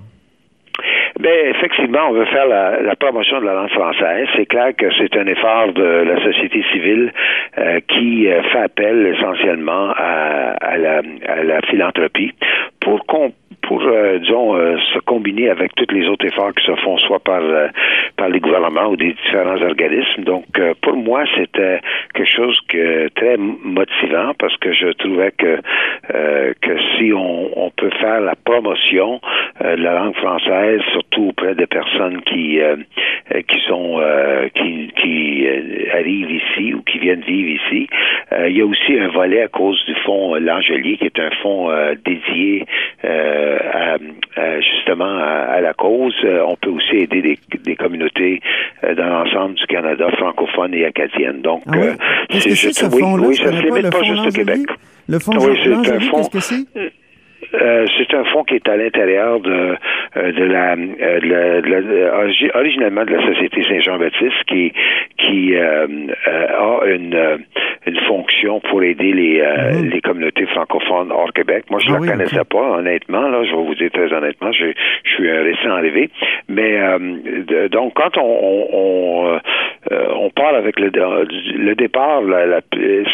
Ben, 1.22 1.50
effectivement, 1.50 2.10
on 2.10 2.14
veut 2.14 2.26
faire 2.26 2.48
la, 2.48 2.96
promotion 2.96 3.42
de 3.42 3.46
la 3.46 3.54
langue 3.54 3.70
française. 3.70 4.28
C'est 4.36 4.48
clair 4.48 4.76
que 4.76 4.88
c'est 4.98 5.16
un 5.16 5.28
effort 5.28 5.72
de 5.72 5.84
la 5.84 6.20
société 6.24 6.64
civile 6.72 7.14
euh, 7.60 7.80
qui 7.90 8.28
euh, 8.28 8.42
fait 8.52 8.62
appel 8.62 9.06
essentiellement 9.06 9.92
à, 9.96 10.56
à 10.60 10.78
la, 10.78 11.02
à 11.28 11.44
la 11.44 11.62
philanthropie 11.62 12.34
pour 12.80 13.06
qu'on 13.06 13.32
pour 13.62 13.80
pour, 13.80 13.88
disons, 14.20 14.56
se 14.94 15.00
combiner 15.06 15.50
avec 15.50 15.74
tous 15.76 15.94
les 15.94 16.08
autres 16.10 16.26
efforts 16.26 16.54
qui 16.56 16.66
se 16.66 16.76
font 16.78 16.98
soit 16.98 17.20
par, 17.20 17.42
par 18.18 18.28
les 18.28 18.40
gouvernements 18.40 18.88
ou 18.88 18.98
des 18.98 19.14
différents 19.14 19.62
organismes. 19.62 20.24
Donc, 20.24 20.46
pour 20.82 20.98
moi, 20.98 21.24
c'était 21.38 21.80
quelque 22.14 22.36
chose 22.36 22.60
que 22.68 23.08
très 23.10 23.38
motivant 23.38 24.34
parce 24.40 24.58
que 24.58 24.74
je 24.74 24.88
trouvais 24.94 25.32
que 25.32 25.62
que 26.10 26.81
si 27.02 27.12
on, 27.14 27.66
on, 27.66 27.70
peut 27.72 27.90
faire 28.00 28.22
la 28.22 28.36
promotion 28.36 29.20
de 29.60 29.82
la 29.82 29.94
langue 29.96 30.16
française, 30.16 30.82
surtout 30.92 31.30
auprès 31.30 31.56
de 31.56 31.66
personnes 31.66 32.22
qui 32.22 32.60
qui 33.48 33.60
sont 33.68 34.02
qui, 34.54 34.92
qui 35.02 35.48
arrivent 35.94 36.32
ici 36.32 36.74
ou 36.74 36.82
qui 36.82 37.00
viennent 37.00 37.22
vivre 37.22 37.60
ici, 37.64 37.88
il 38.48 38.58
y 38.58 38.62
a 38.62 38.66
aussi 38.66 39.00
un 39.00 39.08
volet 39.10 39.44
à 39.44 39.48
cause 39.48 39.84
du 39.86 39.96
fonds 40.06 40.36
L'Angelier, 40.36 40.98
qui 40.98 41.06
est 41.06 41.20
un 41.20 41.32
fonds 41.42 41.70
dédié 42.06 42.66
justement 44.60 45.18
à, 45.18 45.62
la 45.62 45.74
cause. 45.74 46.16
on 46.24 46.56
peut 46.56 46.70
aussi 46.70 46.98
aider 46.98 47.22
des, 47.22 47.40
des 47.64 47.76
communautés 47.76 48.42
dans 48.84 49.08
l'ensemble 49.08 49.56
du 49.56 49.66
Canada 49.68 50.10
francophone 50.18 50.74
et 50.74 50.86
acadienne. 50.86 51.42
Donc, 51.42 51.64
ah 51.68 51.72
oui? 51.76 52.40
c'est 52.40 52.50
-ce? 52.50 52.92
Oui, 52.92 53.36
ça 53.36 53.52
ne 53.52 53.58
se 53.58 53.64
limite 53.64 53.90
pas, 53.90 54.04
juste 54.04 54.28
au 54.28 54.32
Québec. 54.32 54.62
Le 55.12 55.20
fonds 55.20 55.34
oui, 55.40 55.60
c'est 55.62 55.92
un 55.92 56.00
fonds. 56.00 56.30
Euh, 57.54 57.86
c'est 57.98 58.14
un 58.16 58.24
fonds 58.26 58.44
qui 58.44 58.56
est 58.56 58.70
à 58.70 58.78
l'intérieur 58.78 59.40
de, 59.42 59.76
euh, 60.16 60.32
de, 60.32 60.44
la, 60.44 60.72
euh, 60.74 61.20
de, 61.20 61.28
la, 61.28 61.62
de 61.62 63.12
la 63.12 63.26
Société 63.28 63.64
Saint-Jean-Baptiste 63.64 64.44
qui 64.48 64.72
qui 65.18 65.56
a 65.58 65.86
une, 66.86 67.46
une 67.86 68.00
fonction 68.08 68.60
pour 68.62 68.82
aider 68.84 69.12
les, 69.12 69.42
mhm. 69.42 69.90
les 69.90 70.02
communautés 70.02 70.46
francophones 70.46 71.12
hors 71.12 71.34
Québec. 71.34 71.66
Moi, 71.70 71.80
je 71.80 71.90
ne 71.90 71.96
ah 71.96 72.00
la 72.00 72.12
connaissais 72.12 72.44
pas, 72.50 72.78
honnêtement. 72.78 73.28
Là, 73.28 73.44
je 73.44 73.52
vais 73.52 73.64
vous 73.64 73.76
dire 73.76 73.92
très 73.92 74.12
honnêtement, 74.14 74.52
je, 74.52 74.68
je 75.04 75.10
suis 75.10 75.30
un 75.30 75.44
récent 75.44 75.72
arrivé. 75.72 76.10
Mais 76.48 76.80
donc, 77.70 77.94
quand 77.96 78.18
on, 78.18 78.22
on, 78.24 78.68
on 78.74 79.40
parle 80.36 80.56
avec 80.56 80.80
le, 80.80 80.90
le 80.90 81.76
départ, 81.76 82.22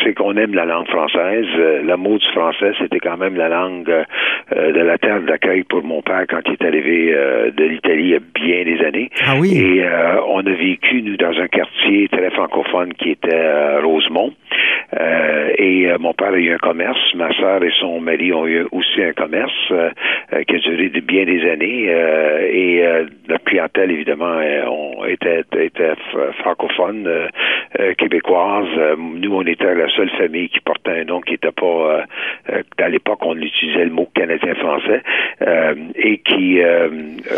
c'est 0.04 0.14
qu'on 0.14 0.36
aime 0.38 0.54
la 0.54 0.66
langue 0.66 0.88
française. 0.88 1.46
Le 1.56 1.96
mot 1.98 2.18
du 2.18 2.28
français, 2.28 2.72
c'était 2.80 3.00
quand 3.00 3.18
même 3.18 3.36
la 3.36 3.50
langue 3.50 3.90
euh, 3.90 4.72
de 4.72 4.80
la 4.80 4.98
terre 4.98 5.22
d'accueil 5.22 5.64
pour 5.64 5.84
mon 5.84 6.02
père 6.02 6.26
quand 6.30 6.40
il 6.46 6.54
est 6.54 6.66
arrivé 6.66 7.14
euh, 7.14 7.52
de 7.52 7.64
l'Italie 7.66 8.04
il 8.04 8.10
y 8.10 8.16
a 8.16 8.20
bien 8.34 8.64
des 8.64 8.84
années. 8.86 9.10
Ah 9.26 9.36
oui. 9.40 9.58
Et 9.58 9.84
euh, 9.84 10.22
on 10.28 10.40
a 10.40 10.52
vécu, 10.52 11.02
nous, 11.02 11.18
dans 11.18 11.38
un 11.38 11.48
quartier 11.48 12.08
très 12.10 12.30
francophone 12.32 12.94
qui 12.94 13.12
était 13.12 13.80
Rosemont. 13.82 14.34
Et 15.00 15.88
mon 16.00 16.14
père 16.14 16.34
a 16.34 16.38
eu 16.38 16.54
un 16.54 16.58
commerce. 16.58 17.00
Ma 17.16 17.32
soeur 17.34 17.64
et 17.64 17.72
son 17.80 18.00
mari 18.00 18.34
ont 18.34 18.48
eu 18.48 18.66
aussi 18.72 19.02
un 19.02 19.14
commerce 19.14 19.74
qui 20.48 20.56
a 20.56 20.60
duré 20.60 20.90
bien 21.02 21.26
des 21.26 21.50
années. 21.50 21.86
et 22.52 22.84
notre 23.28 23.44
clientèle, 23.46 23.92
évidemment, 23.92 24.38
on 24.68 25.06
était, 25.06 25.44
était 25.60 25.94
francophone, 26.40 27.08
québécoise. 27.98 28.98
nous, 28.98 29.36
on 29.36 29.46
était 29.46 29.76
la 29.76 29.90
seule 29.90 30.10
famille 30.12 30.50
qui 30.50 30.60
portait 30.62 31.02
un 31.02 31.04
nom 31.06 31.22
qui 31.22 31.34
n'était 31.34 31.52
pas... 31.52 32.04
à 32.80 32.90
l'époque, 32.90 33.20
on 33.22 33.36
utilisait 33.38 33.86
le 33.86 33.92
mot 33.92 34.08
canadien-français 34.14 35.04
euh, 35.42 35.76
et 35.96 36.20
qui, 36.20 36.62
euh, 36.62 36.90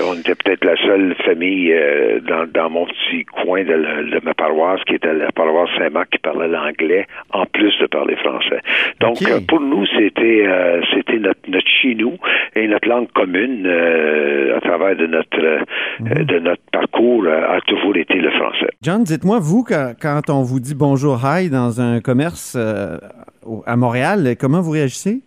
on 0.08 0.16
était 0.16 0.36
peut-être 0.36 0.66
la 0.66 0.76
seule 0.78 1.16
famille 1.26 1.72
euh, 1.74 2.20
dans, 2.22 2.50
dans 2.52 2.70
mon 2.70 2.86
petit 2.86 3.26
coin 3.26 3.64
de, 3.64 4.12
de, 4.12 4.20
ma 4.24 4.34
paroisse, 4.34 4.82
qui 4.86 4.96
était 4.96 5.14
la 5.14 5.32
paroisse 5.32 5.70
Saint-Marc, 5.78 6.10
qui 6.12 6.20
parlait 6.20 6.48
l'anglais 6.48 7.06
en 7.32 7.46
plus 7.52 7.74
de 7.80 7.88
parler 7.88 8.16
français. 8.18 8.62
Donc, 9.00 9.18
pour 9.48 9.62
nous, 9.62 9.86
c'était 9.98 10.46
c'était 10.94 11.20
notre, 11.20 11.40
notre 11.48 11.68
chez 11.82 11.96
nous 11.96 12.16
et 12.56 12.68
notre 12.68 12.88
langue 12.88 13.12
commune 13.14 13.68
à 13.68 14.60
travers 14.62 14.96
de 14.96 15.08
notre 15.08 15.64
mhm. 16.00 16.26
de 16.26 16.40
notre 16.40 16.62
parcours 16.72 17.28
a 17.28 17.60
toujours 17.62 17.96
été 17.96 18.16
le 18.16 18.32
français. 18.32 18.70
John, 18.82 19.04
dites-moi, 19.04 19.40
vous, 19.40 19.64
quand, 19.64 19.94
quand, 20.00 20.30
on 20.30 20.44
vous 20.44 20.60
dit 20.60 20.76
bonjour, 20.76 21.20
hi 21.26 21.50
dans 21.50 21.82
un 21.82 22.00
commerce 22.02 22.56
à 22.56 23.76
Montréal, 23.76 24.36
comment 24.40 24.62
vous 24.62 24.72
réagissez? 24.72 25.22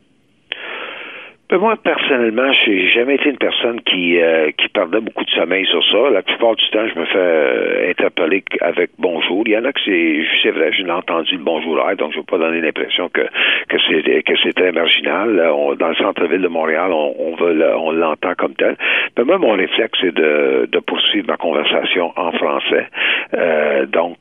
Ben, 1.52 1.58
moi, 1.58 1.76
personnellement, 1.76 2.50
j'ai 2.64 2.88
jamais 2.88 3.16
été 3.16 3.28
une 3.28 3.36
personne 3.36 3.78
qui 3.82 4.18
euh, 4.18 4.52
qui 4.56 4.68
perdait 4.68 5.02
beaucoup 5.02 5.22
de 5.22 5.30
sommeil 5.32 5.66
sur 5.66 5.84
ça. 5.84 6.08
La 6.10 6.22
plupart 6.22 6.56
du 6.56 6.66
temps, 6.70 6.88
je 6.88 6.98
me 6.98 7.04
fais 7.04 7.18
euh, 7.18 7.90
interpeller 7.90 8.42
avec 8.62 8.92
bonjour. 8.98 9.42
Il 9.44 9.52
y 9.52 9.58
en 9.58 9.64
a 9.66 9.72
que 9.74 9.80
c'est, 9.84 10.24
c'est 10.42 10.50
vrai, 10.50 10.72
je 10.72 10.82
l'ai 10.82 10.90
entendu 10.90 11.36
le 11.36 11.44
bonjour 11.44 11.76
donc 11.98 12.12
je 12.12 12.16
ne 12.16 12.22
veux 12.22 12.26
pas 12.26 12.38
donner 12.38 12.62
l'impression 12.62 13.10
que 13.10 13.20
que 13.68 13.76
c'est 13.86 14.22
que 14.22 14.52
très 14.54 14.72
marginal. 14.72 15.36
dans 15.78 15.88
le 15.88 15.94
centre-ville 15.96 16.40
de 16.40 16.48
Montréal, 16.48 16.90
on, 16.90 17.14
on 17.18 17.36
veut 17.36 17.76
on 17.76 17.90
l'entend 17.92 18.32
comme 18.34 18.54
tel. 18.54 18.78
Mais 19.18 19.24
moi, 19.24 19.36
mon 19.36 19.52
réflexe, 19.52 19.98
c'est 20.00 20.14
de, 20.14 20.66
de 20.72 20.78
poursuivre 20.78 21.26
ma 21.28 21.36
conversation 21.36 22.14
en 22.16 22.32
français. 22.32 22.86
Euh, 23.34 23.84
donc, 23.84 24.16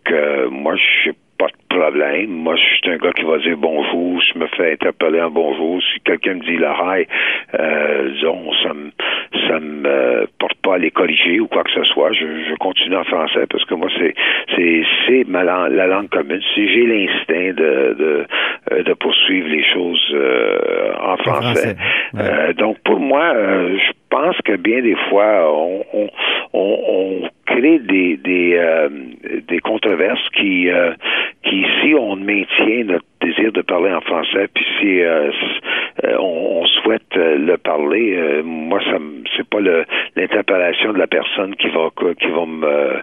moi, 0.49 0.75
je 0.75 1.11
Moi, 2.01 2.55
je 2.55 2.61
suis 2.61 2.89
un 2.89 2.97
gars 2.97 3.11
qui 3.13 3.23
va 3.23 3.37
dire 3.37 3.57
bonjour, 3.57 4.19
je 4.21 4.39
me 4.39 4.47
fais 4.47 4.73
interpeller 4.73 5.21
en 5.21 5.29
bonjour. 5.29 5.79
Si 5.93 5.99
quelqu'un 5.99 6.33
me 6.33 6.39
dit 6.39 6.57
le 6.57 6.65
hi, 6.65 7.05
euh, 7.53 8.09
disons, 8.13 8.51
ça 8.63 8.73
me 8.73 8.91
ça 9.47 9.59
me 9.59 10.27
porte 10.39 10.60
pas 10.71 10.75
à 10.75 10.77
les 10.77 10.91
corriger 10.91 11.39
ou 11.39 11.47
quoi 11.47 11.63
que 11.63 11.71
ce 11.71 11.83
soit. 11.83 12.13
Je, 12.13 12.25
je 12.49 12.55
continue 12.55 12.95
en 12.95 13.03
français 13.03 13.45
parce 13.49 13.65
que 13.65 13.75
moi, 13.75 13.89
c'est 13.97 14.13
c'est 14.55 14.83
c'est 15.05 15.23
ma 15.27 15.43
la 15.43 15.87
langue 15.87 16.09
commune. 16.09 16.41
Si 16.53 16.67
j'ai 16.67 16.85
l'instinct 16.85 17.53
de, 17.53 17.95
de 17.99 18.25
euh, 18.71 18.83
de 18.83 18.93
poursuivre 18.93 19.49
les 19.49 19.63
choses 19.63 20.11
euh, 20.13 20.93
en 21.01 21.17
français. 21.17 21.75
Euh, 22.13 22.53
donc 22.53 22.77
pour 22.83 22.99
moi, 22.99 23.33
je 23.33 23.91
pense 24.09 24.37
que 24.45 24.55
bien 24.55 24.81
des 24.81 24.97
fois, 25.09 25.49
on, 25.51 25.83
on, 25.93 26.09
on 26.53 27.29
crée 27.45 27.79
des 27.79 28.17
des, 28.17 28.59
des 29.47 29.59
controverses 29.59 30.27
qui 30.37 30.69
qui 31.43 31.65
si 31.81 31.95
on 31.95 32.15
maintient 32.17 32.83
notre 32.85 33.05
désir 33.21 33.51
de 33.51 33.61
parler 33.61 33.93
en 33.93 34.01
français, 34.01 34.47
puis 34.53 34.65
si 34.79 35.01
euh, 35.01 35.31
on, 36.19 36.65
souhaite 36.83 37.15
le 37.15 37.57
parler, 37.57 38.41
moi 38.43 38.79
ça 38.83 38.97
c'est 39.35 39.47
pas 39.47 39.59
l'interpellation 40.15 40.60
de 40.69 40.97
la 40.97 41.07
personne 41.07 41.55
qui 41.55 41.69
va 41.69 41.89
qui 42.19 42.27
va 42.27 42.45
me 42.45 43.01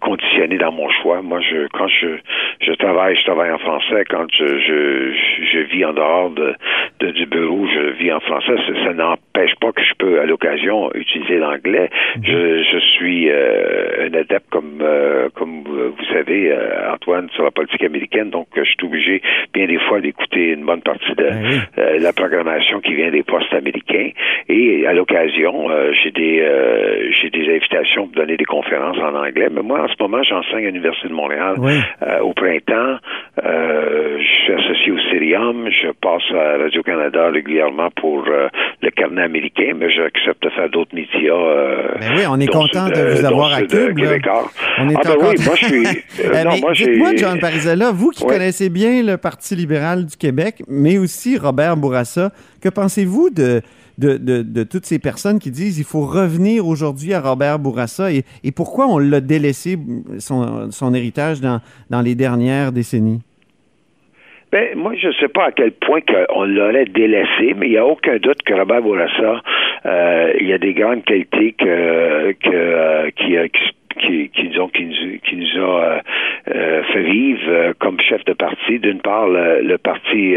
conditionner 0.00 0.58
dans 0.58 0.72
mon 0.72 0.88
choix. 0.90 1.22
Moi 1.22 1.40
je 1.40 1.66
quand 1.72 1.88
je 1.88 2.18
je 2.60 2.72
travaille, 2.72 3.16
je 3.16 3.24
travaille 3.24 3.50
en 3.50 3.58
français. 3.58 4.04
Quand 4.08 4.26
je 4.30 4.58
je, 4.58 5.12
je 5.52 5.58
vis 5.60 5.84
en 5.84 5.92
dehors 5.92 6.30
de, 6.30 6.54
de, 7.00 7.10
du 7.10 7.26
bureau, 7.26 7.66
je 7.66 7.92
vis 7.92 8.12
en 8.12 8.20
français. 8.20 8.56
Ça, 8.84 8.92
n'empêche 9.38 9.54
pas 9.60 9.72
que 9.72 9.82
je 9.82 9.94
peux 9.98 10.20
à 10.20 10.26
l'occasion 10.26 10.92
utiliser 10.94 11.38
l'anglais. 11.38 11.90
Mhm. 12.16 12.24
Je, 12.24 12.62
je 12.72 12.78
suis 12.96 13.30
un 13.30 14.14
adepte 14.14 14.48
comme 14.50 14.82
comme 15.34 15.62
vous 15.64 16.04
savez 16.12 16.54
Antoine 16.92 17.28
sur 17.34 17.44
la 17.44 17.50
politique 17.50 17.82
américaine, 17.82 18.30
donc 18.30 18.48
je 18.56 18.62
suis 18.64 18.76
obligé 18.82 19.22
des 19.66 19.78
fois 19.78 20.00
d'écouter 20.00 20.52
une 20.52 20.64
bonne 20.64 20.82
partie 20.82 21.14
de 21.14 21.24
ben 21.24 21.60
euh, 21.78 21.98
la 21.98 22.12
programmation 22.12 22.80
qui 22.80 22.94
vient 22.94 23.10
des 23.10 23.22
postes 23.22 23.52
américains. 23.52 24.10
Et 24.48 24.86
à 24.86 24.92
l'occasion, 24.92 25.70
euh, 25.70 25.92
j'ai 26.02 26.10
des 26.10 26.40
euh, 26.40 27.10
j'ai 27.20 27.30
des 27.30 27.48
invitations 27.54 28.06
pour 28.06 28.16
donner 28.16 28.36
des 28.36 28.44
conférences 28.44 28.98
en 28.98 29.14
anglais. 29.14 29.48
Mais 29.50 29.62
moi, 29.62 29.82
en 29.82 29.88
ce 29.88 29.94
moment, 30.00 30.22
j'enseigne 30.22 30.66
à 30.66 30.70
l'Université 30.70 31.08
de 31.08 31.14
Montréal 31.14 31.56
au 32.22 32.32
printemps. 32.32 32.98
je 33.36 34.42
suis 34.44 34.52
associé 34.52 34.92
au 34.92 34.98
Cirium. 35.10 35.68
Je 35.70 35.88
passe 36.00 36.30
à 36.32 36.58
Radio-Canada 36.58 37.30
régulièrement 37.30 37.90
pour 37.96 38.24
le 38.24 38.90
carnet 38.90 39.27
américain, 39.28 39.74
mais 39.76 39.90
j'accepte 39.90 40.42
de 40.42 40.50
faire 40.50 40.70
d'autres 40.70 40.94
médias. 40.94 41.98
Ben 42.00 42.16
oui, 42.16 42.22
on 42.28 42.40
est 42.40 42.46
content 42.46 42.88
de 42.88 43.16
vous 43.16 43.24
avoir 43.24 43.52
à 43.52 43.62
Cube. 43.62 43.98
On 44.78 44.88
est 44.88 44.96
ah 44.96 45.00
ben 45.04 45.16
oui, 45.20 45.34
moi 45.44 45.54
je 45.54 45.64
suis... 45.64 45.82
non, 46.44 46.72
Dites-moi, 46.72 47.16
John 47.16 47.38
Parizella, 47.38 47.92
vous 47.92 48.10
qui 48.10 48.24
connaissez 48.24 48.68
bien 48.70 49.02
le 49.02 49.16
Parti 49.16 49.54
libéral 49.54 50.06
du 50.06 50.16
Québec, 50.16 50.62
mais 50.68 50.98
aussi 50.98 51.36
Robert 51.36 51.76
Bourassa. 51.76 52.30
Que 52.60 52.68
pensez-vous 52.68 53.30
de, 53.30 53.62
de, 53.98 54.62
toutes 54.64 54.86
ces 54.86 54.98
personnes 54.98 55.38
qui 55.38 55.50
disent 55.50 55.78
il 55.78 55.84
faut 55.84 56.06
revenir 56.06 56.66
aujourd'hui 56.66 57.14
à 57.14 57.20
Robert 57.20 57.58
Bourassa 57.58 58.10
et, 58.12 58.24
pourquoi 58.54 58.86
on 58.86 58.98
l'a 58.98 59.20
délaissé, 59.20 59.78
son, 60.18 60.94
héritage, 60.94 61.40
dans, 61.40 61.60
dans 61.90 62.00
les 62.00 62.14
dernières 62.14 62.72
décennies? 62.72 63.20
Ben, 64.50 64.76
moi, 64.76 64.94
je 64.94 65.08
ne 65.08 65.12
sais 65.12 65.28
pas 65.28 65.46
à 65.46 65.52
quel 65.52 65.72
point 65.72 66.00
on 66.30 66.44
l'aurait 66.44 66.86
délaissé, 66.86 67.54
mais 67.56 67.66
il 67.66 67.70
n'y 67.70 67.76
a 67.76 67.84
aucun 67.84 68.16
doute 68.16 68.42
que 68.42 68.54
Robert 68.54 68.80
Bourassa, 68.80 69.42
euh, 69.84 70.32
il 70.40 70.46
y 70.46 70.52
a 70.54 70.58
des 70.58 70.72
grandes 70.72 71.04
qualités 71.04 71.52
que, 71.52 72.32
que, 72.32 72.50
euh, 72.50 73.10
qui, 73.10 73.36
qui 73.50 73.77
qui, 73.98 74.28
qui, 74.30 74.48
disons, 74.48 74.68
qui, 74.68 74.84
nous, 74.86 75.18
qui 75.18 75.36
nous 75.36 75.62
a 75.62 75.82
euh, 75.82 76.00
euh, 76.54 76.82
fait 76.84 77.02
vivre 77.02 77.72
comme 77.78 78.00
chef 78.00 78.24
de 78.24 78.32
parti. 78.32 78.78
D'une 78.78 79.00
part, 79.00 79.26
le, 79.28 79.76
parti 79.78 80.36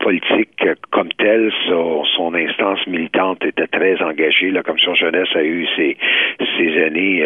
politique 0.00 0.66
comme 0.90 1.08
tel, 1.18 1.50
son, 1.66 2.04
son, 2.04 2.34
instance 2.34 2.86
militante 2.86 3.44
était 3.44 3.66
très 3.66 4.00
engagée. 4.02 4.50
La 4.50 4.62
commission 4.62 4.94
jeunesse 4.94 5.28
a 5.34 5.42
eu 5.42 5.66
ses, 5.76 5.96
ses 6.58 6.84
années 6.84 7.24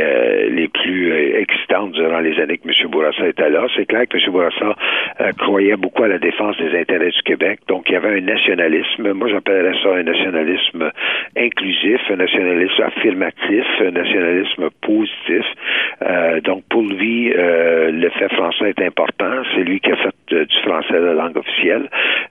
les 0.50 0.68
plus 0.68 1.12
excitantes 1.12 1.92
durant 1.92 2.20
les 2.20 2.38
années 2.40 2.58
que 2.58 2.68
M. 2.68 2.90
Bourassa 2.90 3.26
était 3.26 3.50
là. 3.50 3.66
C'est 3.76 3.86
clair 3.86 4.06
que 4.08 4.16
M. 4.16 4.32
Bourassa 4.32 4.76
croyait 5.38 5.76
beaucoup 5.76 6.04
à 6.04 6.08
la 6.08 6.18
défense 6.18 6.56
des 6.58 6.78
intérêts 6.78 7.10
du 7.10 7.22
Québec. 7.22 7.60
Donc, 7.68 7.88
il 7.88 7.94
y 7.94 7.96
avait 7.96 8.16
un 8.16 8.20
nationalisme. 8.20 9.12
Moi, 9.12 9.28
j'appellerais 9.28 9.76
ça 9.82 9.94
un 9.94 10.02
nationalisme 10.02 10.90
inclusif, 11.36 12.00
un 12.10 12.16
nationalisme 12.16 12.82
affirmatif, 12.82 13.64
un 13.80 13.90
nationalisme 13.90 14.70
positif. 14.80 15.43
Euh, 16.02 16.40
donc, 16.40 16.64
pour 16.70 16.82
lui, 16.82 17.32
euh, 17.32 17.90
le 17.90 18.10
fait 18.10 18.28
français 18.34 18.70
est 18.76 18.82
important. 18.84 19.42
C'est 19.54 19.62
lui 19.62 19.80
qui 19.80 19.90
a 19.90 19.96
fait 19.96 20.14
euh, 20.32 20.44
du 20.44 20.56
français 20.62 20.98
la 20.98 21.14
langue 21.14 21.36
officielle. 21.36 21.88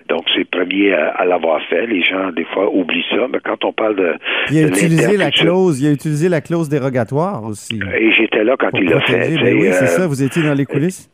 Donc, 0.09 0.23
c'est 0.33 0.39
le 0.39 0.45
premier 0.45 0.93
à, 0.93 1.25
l'avoir 1.25 1.61
fait. 1.69 1.87
Les 1.87 2.03
gens, 2.03 2.31
des 2.31 2.45
fois, 2.45 2.69
oublient 2.73 3.05
ça. 3.09 3.27
Mais 3.31 3.39
quand 3.43 3.63
on 3.65 3.73
parle 3.73 3.95
de... 3.95 4.13
Il 4.51 4.63
a 4.63 4.67
utilisé 4.67 5.17
la 5.17 5.31
clause, 5.31 5.81
il 5.81 5.87
a 5.87 5.91
utilisé 5.91 6.29
la 6.29 6.41
clause 6.41 6.69
dérogatoire 6.69 7.43
aussi. 7.43 7.79
Et 7.97 8.11
j'étais 8.11 8.43
là 8.43 8.55
quand 8.59 8.69
il 8.73 8.89
l'a 8.89 8.99
fait. 9.01 9.35
Ben 9.41 9.57
oui, 9.57 9.69
c'est 9.71 9.87
ça. 9.87 10.07
Vous 10.07 10.21
étiez 10.21 10.43
dans 10.43 10.53
les 10.53 10.65
coulisses? 10.65 11.09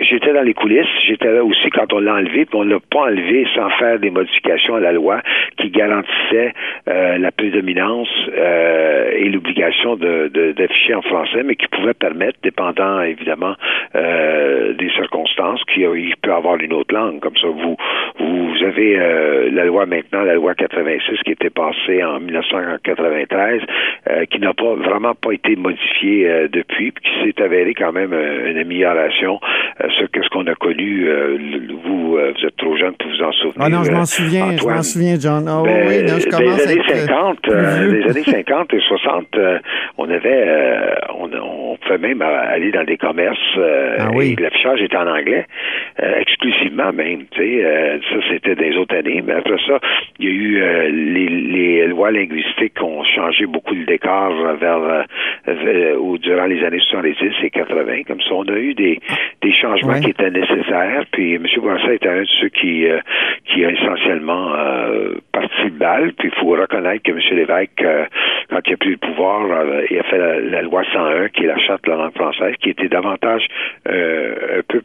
J'étais 0.00 0.32
dans 0.32 0.42
les 0.42 0.54
coulisses, 0.54 0.88
j'étais 1.06 1.32
là 1.32 1.44
aussi 1.44 1.70
quand 1.70 1.92
on 1.92 2.00
l'a 2.00 2.14
enlevé, 2.14 2.46
puis 2.46 2.56
on 2.56 2.64
l'a 2.64 2.80
pas 2.80 3.02
enlevé 3.02 3.46
sans 3.54 3.70
faire 3.70 4.00
des 4.00 4.10
modifications 4.10 4.74
à 4.74 4.80
la 4.80 4.90
loi 4.90 5.20
qui 5.56 5.70
garantissaient 5.70 6.52
euh, 6.88 7.16
la 7.18 7.30
prédominance 7.30 8.08
euh, 8.36 9.12
et 9.16 9.28
l'obligation 9.28 9.94
de, 9.94 10.28
d'afficher 10.56 10.94
en 10.94 11.02
français, 11.02 11.44
mais 11.44 11.54
qui 11.54 11.68
pouvaient 11.68 11.94
permettre, 11.94 12.38
dépendant 12.42 13.02
évidemment 13.02 13.54
euh, 13.94 14.72
des 14.72 14.90
circonstances, 14.90 15.62
qu'il 15.72 16.14
peut 16.22 16.32
avoir 16.32 16.56
une 16.56 16.72
autre 16.72 16.92
langue. 16.92 17.20
Comme 17.20 17.36
ça, 17.36 17.46
vous 17.46 17.76
vous 18.18 18.64
avez 18.64 18.96
la 19.50 19.64
loi 19.64 19.86
maintenant, 19.86 20.22
la 20.22 20.34
loi 20.34 20.54
86 20.54 21.18
qui 21.24 21.32
était 21.32 21.50
passée 21.50 22.02
en 22.02 22.20
1993, 22.20 23.60
qui 24.30 24.38
n'a 24.38 24.54
pas 24.54 24.74
vraiment 24.74 25.14
pas 25.14 25.32
été 25.32 25.56
modifiée 25.56 26.48
depuis, 26.48 26.92
puis 26.92 27.02
qui 27.02 27.24
s'est 27.24 27.42
avérée 27.42 27.74
quand 27.74 27.92
même 27.92 28.12
une 28.12 28.58
amélioration 28.58 29.40
ce 29.98 30.06
qu'est-ce 30.06 30.28
qu'on 30.30 30.46
a 30.46 30.54
connu. 30.54 31.08
Euh, 31.08 31.36
vous, 31.84 32.16
euh, 32.16 32.32
vous 32.36 32.46
êtes 32.46 32.56
trop 32.56 32.76
jeune 32.76 32.94
pour 32.94 33.10
vous 33.10 33.22
en 33.22 33.32
souvenir. 33.32 33.60
Ah 33.60 33.68
non, 33.68 33.84
je 33.84 33.90
m'en 33.92 34.04
souviens, 34.04 34.56
je 34.56 34.64
m'en 34.66 34.82
souviens, 34.82 35.16
John. 35.18 35.48
Oh, 35.48 35.64
ben, 35.64 35.86
oui, 35.88 36.02
non, 36.02 36.18
je 36.18 36.28
commence 36.28 36.66
les 36.66 36.72
années 36.72 37.06
50, 37.06 37.46
les 37.46 38.10
années 38.10 38.22
50 38.22 38.74
et 38.74 38.80
60, 38.80 39.26
on 39.98 40.10
avait, 40.10 40.48
on, 41.18 41.30
on, 41.32 41.76
pouvait 41.76 41.98
même 41.98 42.22
aller 42.22 42.70
dans 42.70 42.84
des 42.84 42.96
commerces 42.96 43.38
ah, 43.58 44.08
oui. 44.14 44.34
et 44.38 44.42
l'affichage 44.42 44.80
était 44.80 44.96
en 44.96 45.06
anglais, 45.06 45.46
exclusivement 45.98 46.92
même. 46.92 47.24
Tu 47.32 47.40
sais, 47.40 48.00
ça 48.10 48.16
c'était 48.30 48.54
des 48.54 48.76
autres 48.76 48.96
années, 48.96 49.22
mais 49.24 49.34
après 49.34 49.58
ça, 49.66 49.78
il 50.18 50.24
y 50.24 50.28
a 50.28 50.32
eu 50.32 50.92
les, 51.12 51.28
les, 51.28 51.86
lois 51.88 52.10
linguistiques 52.10 52.74
qui 52.74 52.82
ont 52.82 53.04
changé 53.04 53.46
beaucoup 53.46 53.74
le 53.74 53.84
décor 53.84 54.32
vers, 54.58 55.04
ou 56.00 56.18
durant 56.18 56.46
les 56.46 56.64
années 56.64 56.80
70 56.80 57.16
et 57.42 57.50
80. 57.50 58.02
Comme 58.06 58.20
ça, 58.20 58.34
on 58.34 58.44
a 58.44 58.56
eu 58.56 58.74
des, 58.74 59.00
des 59.42 59.52
changements 59.52 59.73
qui 59.76 60.10
était 60.10 60.30
nécessaire. 60.30 61.04
Puis 61.12 61.34
M. 61.34 61.46
Bourassa 61.58 61.92
était 61.92 62.08
un 62.08 62.20
de 62.20 62.26
ceux 62.40 62.48
qui, 62.48 62.86
euh, 62.86 63.00
qui 63.46 63.64
a 63.64 63.70
essentiellement 63.70 64.54
euh, 64.54 65.14
parti 65.32 65.64
de 65.64 65.78
balle. 65.78 66.12
Puis 66.14 66.30
il 66.32 66.40
faut 66.40 66.50
reconnaître 66.50 67.02
que 67.02 67.12
M. 67.12 67.18
Lévesque, 67.32 67.82
euh, 67.82 68.04
quand 68.50 68.60
il 68.66 68.74
a 68.74 68.76
pris 68.76 68.90
le 68.90 68.96
pouvoir, 68.96 69.42
il 69.90 69.98
a 69.98 70.02
fait 70.04 70.18
la, 70.18 70.62
loi 70.62 70.82
101, 70.92 71.28
qui 71.28 71.44
est 71.44 71.48
la 71.48 71.58
charte 71.58 71.84
de 71.84 71.90
la 71.90 71.96
langue 71.96 72.14
française, 72.14 72.54
qui 72.60 72.70
était 72.70 72.88
davantage 72.88 73.46
un 73.86 74.62
peu 74.68 74.80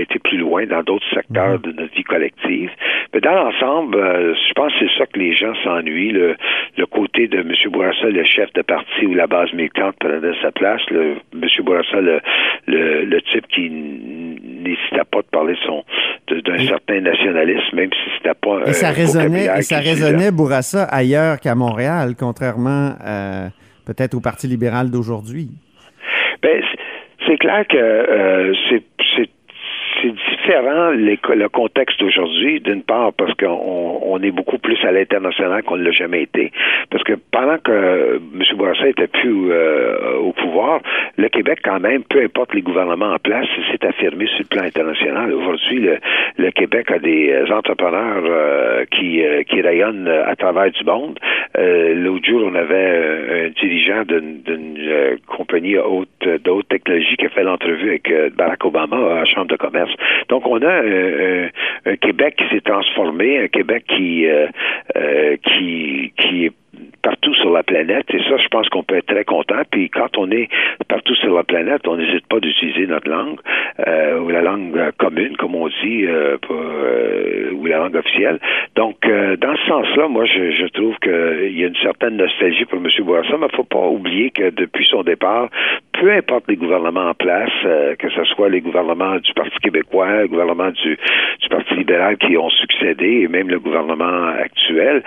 était 0.00 0.18
plus 0.18 0.38
loin 0.38 0.66
dans 0.66 0.82
d'autres 0.82 1.06
secteurs 1.12 1.54
mhm. 1.54 1.62
de 1.62 1.72
notre 1.72 1.94
vie 1.94 2.04
collective. 2.04 2.70
Mais 3.14 3.20
dans 3.20 3.32
l'ensemble, 3.32 3.96
je 3.96 4.52
pense 4.54 4.72
que 4.74 4.80
c'est 4.80 4.98
ça 4.98 5.06
que 5.06 5.18
les 5.18 5.34
gens 5.34 5.54
s'ennuient. 5.64 6.12
Le, 6.12 6.36
le 6.76 6.86
côté 6.86 7.26
de 7.26 7.38
M. 7.38 7.52
Bourassa, 7.72 8.06
le 8.08 8.24
chef 8.24 8.52
de 8.52 8.62
parti 8.62 9.06
ou 9.06 9.14
la 9.14 9.26
base 9.26 9.52
militante 9.54 9.96
prenait 9.98 10.34
sa 10.42 10.52
place. 10.52 10.82
Le, 10.90 11.16
M. 11.32 11.48
Bourassa, 11.64 12.00
le, 12.00 12.20
le, 12.66 13.04
le 13.04 13.22
type 13.22 13.46
qui 13.48 13.70
n'hésitait 13.70 15.08
pas 15.10 15.22
de 15.22 15.28
parler 15.30 15.56
son 15.64 15.84
d'un 16.28 16.58
certain 16.66 17.00
nationalisme, 17.00 17.74
même 17.74 17.90
si 17.92 18.10
c'était 18.16 18.34
pas 18.34 18.60
et 18.66 18.72
ça 18.72 18.90
résonnait, 18.90 19.46
et 19.58 19.62
ça 19.62 19.78
résonnait 19.78 20.30
Bourassa 20.30 20.84
ailleurs 20.84 21.40
qu'à 21.40 21.54
Montréal, 21.54 22.14
contrairement 22.18 22.92
euh, 23.06 23.48
peut-être 23.86 24.14
au 24.14 24.20
Parti 24.20 24.46
libéral 24.46 24.90
d'aujourd'hui. 24.90 25.48
Ben, 26.42 26.62
c'est 27.26 27.38
clair 27.38 27.64
que 27.68 27.76
euh, 27.76 28.54
c'est 28.68 28.82
différent 30.48 30.92
le 30.92 31.48
contexte 31.48 32.00
d'aujourd'hui, 32.00 32.60
d'une 32.60 32.82
part 32.82 33.12
parce 33.12 33.34
qu'on 33.34 34.00
on 34.02 34.22
est 34.22 34.30
beaucoup 34.30 34.58
plus 34.58 34.78
à 34.84 34.92
l'international 34.92 35.62
qu'on 35.62 35.76
ne 35.76 35.84
l'a 35.84 35.90
jamais 35.90 36.22
été. 36.22 36.52
Parce 36.90 37.04
que 37.04 37.14
pendant 37.30 37.58
que 37.58 38.20
M. 38.34 38.42
Bourassa 38.56 38.88
était 38.88 39.06
plus 39.06 39.50
euh, 39.50 40.16
au 40.18 40.32
pouvoir, 40.32 40.80
le 41.16 41.28
Québec, 41.28 41.60
quand 41.62 41.80
même, 41.80 42.02
peu 42.04 42.22
importe 42.22 42.54
les 42.54 42.62
gouvernements 42.62 43.12
en 43.12 43.18
place, 43.18 43.46
s'est 43.70 43.86
affirmé 43.86 44.26
sur 44.26 44.40
le 44.40 44.44
plan 44.44 44.62
international. 44.64 45.32
Aujourd'hui, 45.32 45.88
le, 46.38 46.50
Québec 46.50 46.90
a 46.90 46.98
des 46.98 47.44
entrepreneurs 47.52 48.22
euh, 48.24 48.84
qui, 48.90 49.22
euh, 49.24 49.42
qui 49.42 49.60
rayonnent 49.60 50.08
à 50.08 50.34
travers 50.34 50.70
du 50.70 50.84
monde. 50.84 51.18
L'autre 51.56 52.24
jour, 52.24 52.42
on 52.44 52.54
avait 52.54 53.46
un 53.46 53.48
dirigeant 53.60 54.02
d'une 54.04 55.18
compagnie 55.26 55.76
haute, 55.76 56.08
de 56.22 56.62
technologie 56.62 57.16
qui 57.16 57.26
a 57.26 57.28
fait 57.28 57.42
l'entrevue 57.42 57.88
avec 57.90 58.12
Barack 58.36 58.64
Obama 58.64 58.96
à 58.96 59.14
la 59.16 59.24
Chambre 59.24 59.48
de 59.48 59.56
commerce. 59.56 59.92
On 60.46 60.62
a 60.62 61.48
un, 61.86 61.96
Québec 61.96 62.36
qui 62.36 62.54
s'est 62.54 62.60
transformé, 62.60 63.38
un 63.38 63.48
Québec 63.48 63.84
qui, 63.88 64.26
euh, 64.26 64.46
euh, 64.96 65.36
qui, 65.42 66.12
qui 66.16 66.46
est 66.46 66.52
partout 67.08 67.34
sur 67.36 67.50
la 67.50 67.62
planète. 67.62 68.04
Et 68.12 68.18
ça, 68.24 68.36
je 68.36 68.48
pense 68.48 68.68
qu'on 68.68 68.82
peut 68.82 68.96
être 68.96 69.06
très 69.06 69.24
content. 69.24 69.62
Puis 69.70 69.88
quand 69.88 70.18
on 70.18 70.30
est 70.30 70.48
partout 70.88 71.14
sur 71.14 71.34
la 71.34 71.42
planète, 71.42 71.88
on 71.88 71.96
n'hésite 71.96 72.26
pas 72.26 72.38
d'utiliser 72.38 72.86
notre 72.86 73.08
langue 73.08 73.38
euh, 73.86 74.20
ou 74.20 74.28
la 74.28 74.42
langue 74.42 74.78
commune, 74.98 75.34
comme 75.38 75.54
on 75.54 75.68
dit, 75.68 76.04
euh, 76.04 76.36
euh, 76.50 77.50
ou 77.52 77.64
la 77.64 77.78
langue 77.78 77.96
officielle. 77.96 78.38
Donc, 78.74 78.96
dans 79.06 79.56
ce 79.56 79.66
sens-là, 79.66 80.08
moi, 80.08 80.26
je, 80.26 80.50
je 80.52 80.66
trouve 80.66 80.96
qu'il 80.98 81.58
y 81.58 81.64
a 81.64 81.68
une 81.68 81.82
certaine 81.82 82.16
nostalgie 82.16 82.66
pour 82.66 82.78
M. 82.78 82.88
Bourassa, 83.04 83.36
mais 83.38 83.46
il 83.46 83.52
ne 83.52 83.56
faut 83.56 83.64
pas 83.64 83.86
oublier 83.86 84.30
que 84.30 84.50
depuis 84.50 84.86
son 84.86 85.02
départ, 85.02 85.48
peu 85.98 86.12
importe 86.12 86.44
les 86.48 86.56
gouvernements 86.56 87.08
en 87.08 87.14
place, 87.14 87.50
que 87.98 88.10
ce 88.10 88.24
soit 88.24 88.50
les 88.50 88.60
gouvernements 88.60 89.16
du 89.16 89.32
Parti 89.32 89.56
québécois, 89.62 90.22
le 90.22 90.28
gouvernement 90.28 90.70
du 90.70 90.98
Parti 91.50 91.74
libéral 91.74 92.18
qui 92.18 92.36
ont 92.36 92.50
succédé, 92.50 93.22
et 93.22 93.28
même 93.28 93.48
le 93.48 93.58
gouvernement 93.58 94.26
actuel, 94.26 95.02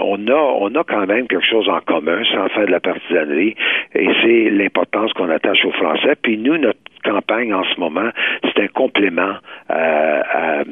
on 0.00 0.28
a 0.28 0.34
on 0.34 0.74
a 0.74 0.84
quand 0.84 1.06
même 1.06 1.26
quelque 1.28 1.46
chose 1.46 1.68
en 1.68 1.80
commun 1.80 2.22
sans 2.32 2.48
faire 2.48 2.66
de 2.66 2.72
la 2.72 2.80
partisanerie 2.80 3.54
et 3.94 4.08
c'est 4.22 4.50
l'importance 4.50 5.12
qu'on 5.12 5.30
attache 5.30 5.64
aux 5.64 5.72
Français. 5.72 6.14
Puis 6.20 6.38
nous, 6.38 6.58
notre 6.58 6.80
campagne 7.06 7.54
en 7.54 7.64
ce 7.64 7.78
moment, 7.78 8.10
c'est 8.42 8.62
un 8.62 8.68
complément 8.68 9.34
euh, 9.70 10.22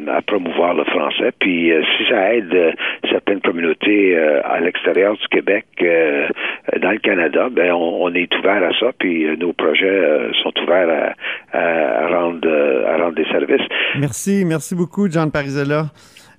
à, 0.08 0.22
promouvoir 0.22 0.74
le 0.74 0.84
français. 0.84 1.32
Puis 1.38 1.72
euh, 1.72 1.82
si 1.96 2.04
ça 2.08 2.34
aide 2.34 2.52
euh, 2.54 2.72
certaines 3.10 3.40
communautés 3.40 4.16
à 4.16 4.60
l'extérieur 4.60 5.16
du 5.16 5.28
Québec, 5.28 5.66
dans 5.78 6.90
le 6.90 6.98
Canada, 6.98 7.48
ben 7.50 7.72
on, 7.72 8.12
est 8.14 8.34
ouvert 8.36 8.62
à 8.62 8.72
ça. 8.78 8.92
Puis 8.98 9.26
nos 9.38 9.52
projets 9.52 10.30
sont 10.42 10.52
ouverts 10.62 11.14
à, 11.52 12.06
rendre 12.08 12.48
à 12.86 12.96
rendre 12.96 13.14
des 13.14 13.26
services. 13.26 13.66
Merci, 13.98 14.44
merci 14.44 14.74
beaucoup, 14.74 15.08
John 15.10 15.30
Parizella. 15.30 15.86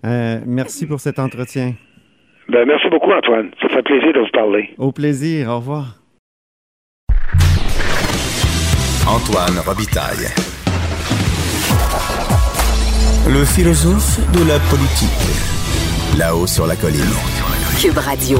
merci 0.03 0.88
pour 0.88 0.99
cet 0.99 1.19
entretien. 1.19 1.73
Ben, 2.49 2.65
merci 2.67 2.88
beaucoup, 2.89 3.12
Antoine. 3.12 3.49
Ça 3.62 3.69
fait 3.69 3.81
plaisir 3.81 4.13
de 4.13 4.19
vous 4.19 4.31
parler. 4.31 4.69
Au 4.77 4.91
plaisir. 4.91 5.49
Au 5.49 5.58
revoir. 5.58 5.95
Antoine 9.08 9.60
Robitaille. 9.65 10.27
Le 13.27 13.43
philosophe 13.45 14.19
de 14.31 14.47
la 14.47 14.60
politique. 14.69 16.17
Là-haut 16.17 16.47
sur 16.47 16.67
la 16.67 16.75
colline. 16.75 17.01
Cube 17.81 17.97
Radio. 17.97 18.38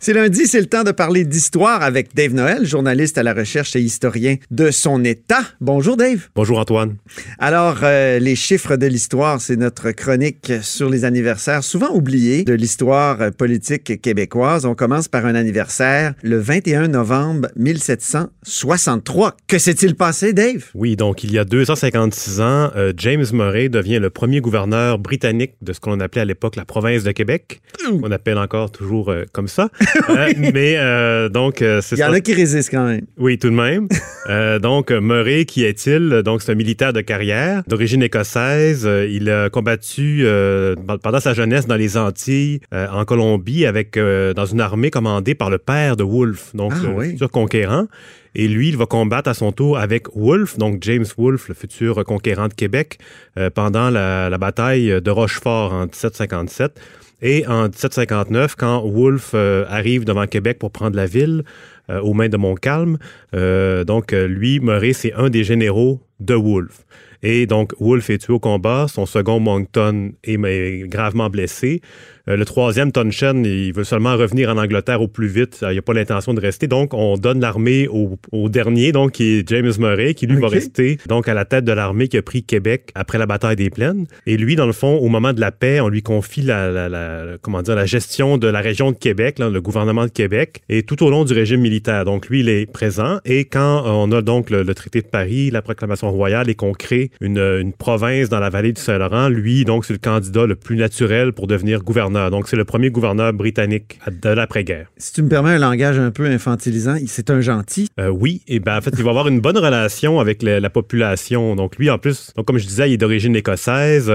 C'est 0.00 0.12
lundi, 0.12 0.46
c'est 0.46 0.60
le 0.60 0.66
temps 0.66 0.84
de 0.84 0.92
parler 0.92 1.24
d'histoire 1.24 1.82
avec 1.82 2.14
Dave 2.14 2.32
Noël, 2.32 2.64
journaliste 2.64 3.18
à 3.18 3.24
la 3.24 3.34
recherche 3.34 3.74
et 3.74 3.80
historien 3.80 4.36
de 4.52 4.70
son 4.70 5.02
État. 5.02 5.40
Bonjour 5.60 5.96
Dave. 5.96 6.28
Bonjour 6.36 6.60
Antoine. 6.60 6.94
Alors, 7.40 7.78
euh, 7.82 8.20
les 8.20 8.36
chiffres 8.36 8.76
de 8.76 8.86
l'histoire, 8.86 9.40
c'est 9.40 9.56
notre 9.56 9.90
chronique 9.90 10.52
sur 10.62 10.88
les 10.88 11.04
anniversaires 11.04 11.64
souvent 11.64 11.90
oubliés 11.92 12.44
de 12.44 12.52
l'histoire 12.52 13.32
politique 13.32 14.00
québécoise. 14.00 14.66
On 14.66 14.76
commence 14.76 15.08
par 15.08 15.26
un 15.26 15.34
anniversaire 15.34 16.14
le 16.22 16.38
21 16.38 16.86
novembre 16.86 17.48
1763. 17.56 19.36
Que 19.48 19.58
s'est-il 19.58 19.96
passé, 19.96 20.32
Dave? 20.32 20.66
Oui, 20.74 20.94
donc 20.94 21.24
il 21.24 21.32
y 21.32 21.40
a 21.40 21.44
256 21.44 22.40
ans, 22.40 22.70
euh, 22.76 22.92
James 22.96 23.26
Murray 23.32 23.68
devient 23.68 23.98
le 23.98 24.10
premier 24.10 24.40
gouverneur 24.40 25.00
britannique 25.00 25.54
de 25.60 25.72
ce 25.72 25.80
qu'on 25.80 25.98
appelait 25.98 26.20
à 26.20 26.24
l'époque 26.24 26.54
la 26.54 26.64
province 26.64 27.02
de 27.02 27.10
Québec. 27.10 27.60
On 27.90 28.12
appelle 28.12 28.38
encore 28.38 28.70
toujours 28.70 29.10
euh, 29.10 29.24
comme 29.32 29.48
ça. 29.48 29.70
Euh, 30.10 30.32
mais 30.52 30.76
euh, 30.76 31.28
donc, 31.28 31.62
euh, 31.62 31.80
c'est 31.80 31.96
Il 31.96 32.00
y 32.00 32.04
en 32.04 32.12
a 32.12 32.20
qui 32.20 32.34
résistent 32.34 32.70
quand 32.70 32.86
même. 32.86 33.02
Oui, 33.18 33.38
tout 33.38 33.50
de 33.50 33.54
même. 33.54 33.88
Euh, 34.28 34.58
donc, 34.58 34.90
Murray, 34.90 35.44
qui 35.44 35.64
est-il? 35.64 36.22
Donc, 36.24 36.42
c'est 36.42 36.52
un 36.52 36.56
militaire 36.56 36.92
de 36.92 37.00
carrière, 37.00 37.62
d'origine 37.66 38.02
écossaise. 38.02 38.84
Euh, 38.86 39.06
il 39.10 39.28
a 39.30 39.48
combattu 39.50 40.22
euh, 40.24 40.74
pendant 41.02 41.20
sa 41.20 41.34
jeunesse 41.34 41.66
dans 41.66 41.76
les 41.76 41.96
Antilles, 41.96 42.60
euh, 42.72 42.86
en 42.92 43.04
Colombie, 43.04 43.66
avec 43.66 43.96
euh, 43.96 44.34
dans 44.34 44.46
une 44.46 44.60
armée 44.60 44.90
commandée 44.90 45.34
par 45.34 45.50
le 45.50 45.58
père 45.58 45.96
de 45.96 46.04
Wolfe, 46.04 46.54
donc 46.54 46.72
Ah, 46.76 46.80
le 46.84 46.88
oui. 46.90 47.10
futur 47.10 47.30
conquérant. 47.30 47.86
Et 48.34 48.46
lui, 48.46 48.68
il 48.68 48.76
va 48.76 48.86
combattre 48.86 49.28
à 49.30 49.34
son 49.34 49.52
tour 49.52 49.78
avec 49.78 50.06
Wolfe, 50.14 50.58
donc 50.58 50.78
James 50.82 51.06
Wolfe, 51.16 51.48
le 51.48 51.54
futur 51.54 52.04
conquérant 52.04 52.46
de 52.48 52.54
Québec, 52.54 52.98
euh, 53.38 53.50
pendant 53.50 53.90
la, 53.90 54.28
la 54.30 54.38
bataille 54.38 55.00
de 55.02 55.10
Rochefort 55.10 55.72
en 55.72 55.82
1757. 55.86 56.78
Et 57.20 57.46
en 57.46 57.64
1759, 57.64 58.54
quand 58.54 58.86
Wolfe 58.86 59.32
euh, 59.34 59.64
arrive 59.68 60.04
devant 60.04 60.26
Québec 60.26 60.58
pour 60.58 60.70
prendre 60.70 60.96
la 60.96 61.06
ville, 61.06 61.44
euh, 61.90 62.00
aux 62.00 62.14
mains 62.14 62.28
de 62.28 62.36
Montcalm, 62.36 62.98
euh, 63.34 63.84
donc 63.84 64.12
euh, 64.12 64.26
lui, 64.26 64.60
Murray, 64.60 64.92
c'est 64.92 65.12
un 65.14 65.30
des 65.30 65.44
généraux 65.44 66.00
de 66.20 66.34
Wolfe. 66.34 66.84
Et 67.24 67.46
donc, 67.46 67.72
Wolfe 67.80 68.10
est 68.10 68.18
tué 68.18 68.32
au 68.32 68.38
combat. 68.38 68.86
Son 68.88 69.04
second, 69.04 69.40
Moncton, 69.40 70.12
est, 70.22 70.34
est 70.44 70.88
gravement 70.88 71.28
blessé. 71.28 71.80
Euh, 72.28 72.36
le 72.36 72.44
troisième, 72.44 72.92
Townshend, 72.92 73.44
il 73.44 73.72
veut 73.72 73.82
seulement 73.82 74.16
revenir 74.16 74.50
en 74.50 74.56
Angleterre 74.56 75.02
au 75.02 75.08
plus 75.08 75.26
vite. 75.26 75.58
Il 75.68 75.74
n'a 75.74 75.82
pas 75.82 75.94
l'intention 75.94 76.32
de 76.32 76.40
rester. 76.40 76.68
Donc, 76.68 76.94
on 76.94 77.16
donne 77.16 77.40
l'armée 77.40 77.88
au, 77.88 78.18
au 78.30 78.48
dernier, 78.48 78.92
donc, 78.92 79.12
qui 79.12 79.38
est 79.38 79.48
James 79.48 79.72
Murray, 79.80 80.14
qui 80.14 80.26
lui 80.28 80.36
va 80.40 80.46
rester 80.48 80.98
donc 81.08 81.26
à 81.26 81.34
la 81.34 81.44
tête 81.44 81.64
de 81.64 81.72
l'armée 81.72 82.06
qui 82.06 82.18
a 82.18 82.22
pris 82.22 82.44
Québec 82.44 82.90
après 82.94 83.18
la 83.18 83.26
bataille 83.26 83.56
des 83.56 83.70
Plaines. 83.70 84.06
Et 84.26 84.36
lui, 84.36 84.54
dans 84.54 84.66
le 84.66 84.72
fond, 84.72 84.96
au 84.98 85.08
moment 85.08 85.32
de 85.32 85.40
la 85.40 85.50
paix, 85.50 85.80
on 85.80 85.88
lui 85.88 86.02
confie 86.02 86.42
la, 86.42 86.70
la- 86.70 86.88
la- 86.88 87.36
comment 87.42 87.62
dire, 87.62 87.74
la 87.74 87.86
gestion 87.86 88.38
de 88.38 88.46
la 88.46 88.60
région 88.60 88.92
de 88.92 88.96
Québec, 88.96 89.40
là, 89.40 89.50
le 89.50 89.60
gouvernement 89.60 90.04
de 90.04 90.10
Québec, 90.12 90.60
et 90.68 90.84
tout 90.84 91.02
au 91.02 91.10
long 91.10 91.24
du 91.24 91.32
régime 91.32 91.60
militaire. 91.62 91.77
Donc, 91.80 92.28
lui, 92.28 92.40
il 92.40 92.48
est 92.48 92.70
présent. 92.70 93.18
Et 93.24 93.44
quand 93.44 93.82
on 93.86 94.10
a 94.12 94.22
donc 94.22 94.50
le, 94.50 94.62
le 94.62 94.74
traité 94.74 95.00
de 95.00 95.06
Paris, 95.06 95.50
la 95.50 95.62
proclamation 95.62 96.10
royale, 96.10 96.48
et 96.50 96.54
qu'on 96.54 96.72
crée 96.72 97.10
une, 97.20 97.38
une 97.38 97.72
province 97.72 98.28
dans 98.28 98.40
la 98.40 98.50
vallée 98.50 98.72
du 98.72 98.80
Saint-Laurent, 98.80 99.28
lui, 99.28 99.64
donc, 99.64 99.84
c'est 99.84 99.92
le 99.92 99.98
candidat 99.98 100.46
le 100.46 100.56
plus 100.56 100.76
naturel 100.76 101.32
pour 101.32 101.46
devenir 101.46 101.82
gouverneur. 101.82 102.30
Donc, 102.30 102.48
c'est 102.48 102.56
le 102.56 102.64
premier 102.64 102.90
gouverneur 102.90 103.32
britannique 103.32 103.98
de 104.10 104.28
l'après-guerre. 104.30 104.86
Si 104.96 105.12
tu 105.12 105.22
me 105.22 105.28
permets 105.28 105.50
un 105.50 105.58
langage 105.58 105.98
un 105.98 106.10
peu 106.10 106.26
infantilisant, 106.26 106.94
il- 106.96 107.08
c'est 107.08 107.30
un 107.30 107.40
gentil. 107.40 107.88
Euh, 108.00 108.08
oui, 108.08 108.42
et 108.48 108.60
ben 108.60 108.76
en 108.78 108.80
fait, 108.80 108.92
il 108.96 109.02
va 109.04 109.10
avoir 109.10 109.28
une 109.28 109.40
bonne 109.40 109.58
relation 109.58 110.20
avec 110.20 110.42
la, 110.42 110.60
la 110.60 110.70
population. 110.70 111.56
Donc 111.56 111.76
lui, 111.76 111.90
en 111.90 111.98
plus, 111.98 112.32
donc, 112.36 112.46
comme 112.46 112.58
je 112.58 112.66
disais, 112.66 112.90
il 112.90 112.94
est 112.94 112.96
d'origine 112.98 113.34
écossaise. 113.36 114.12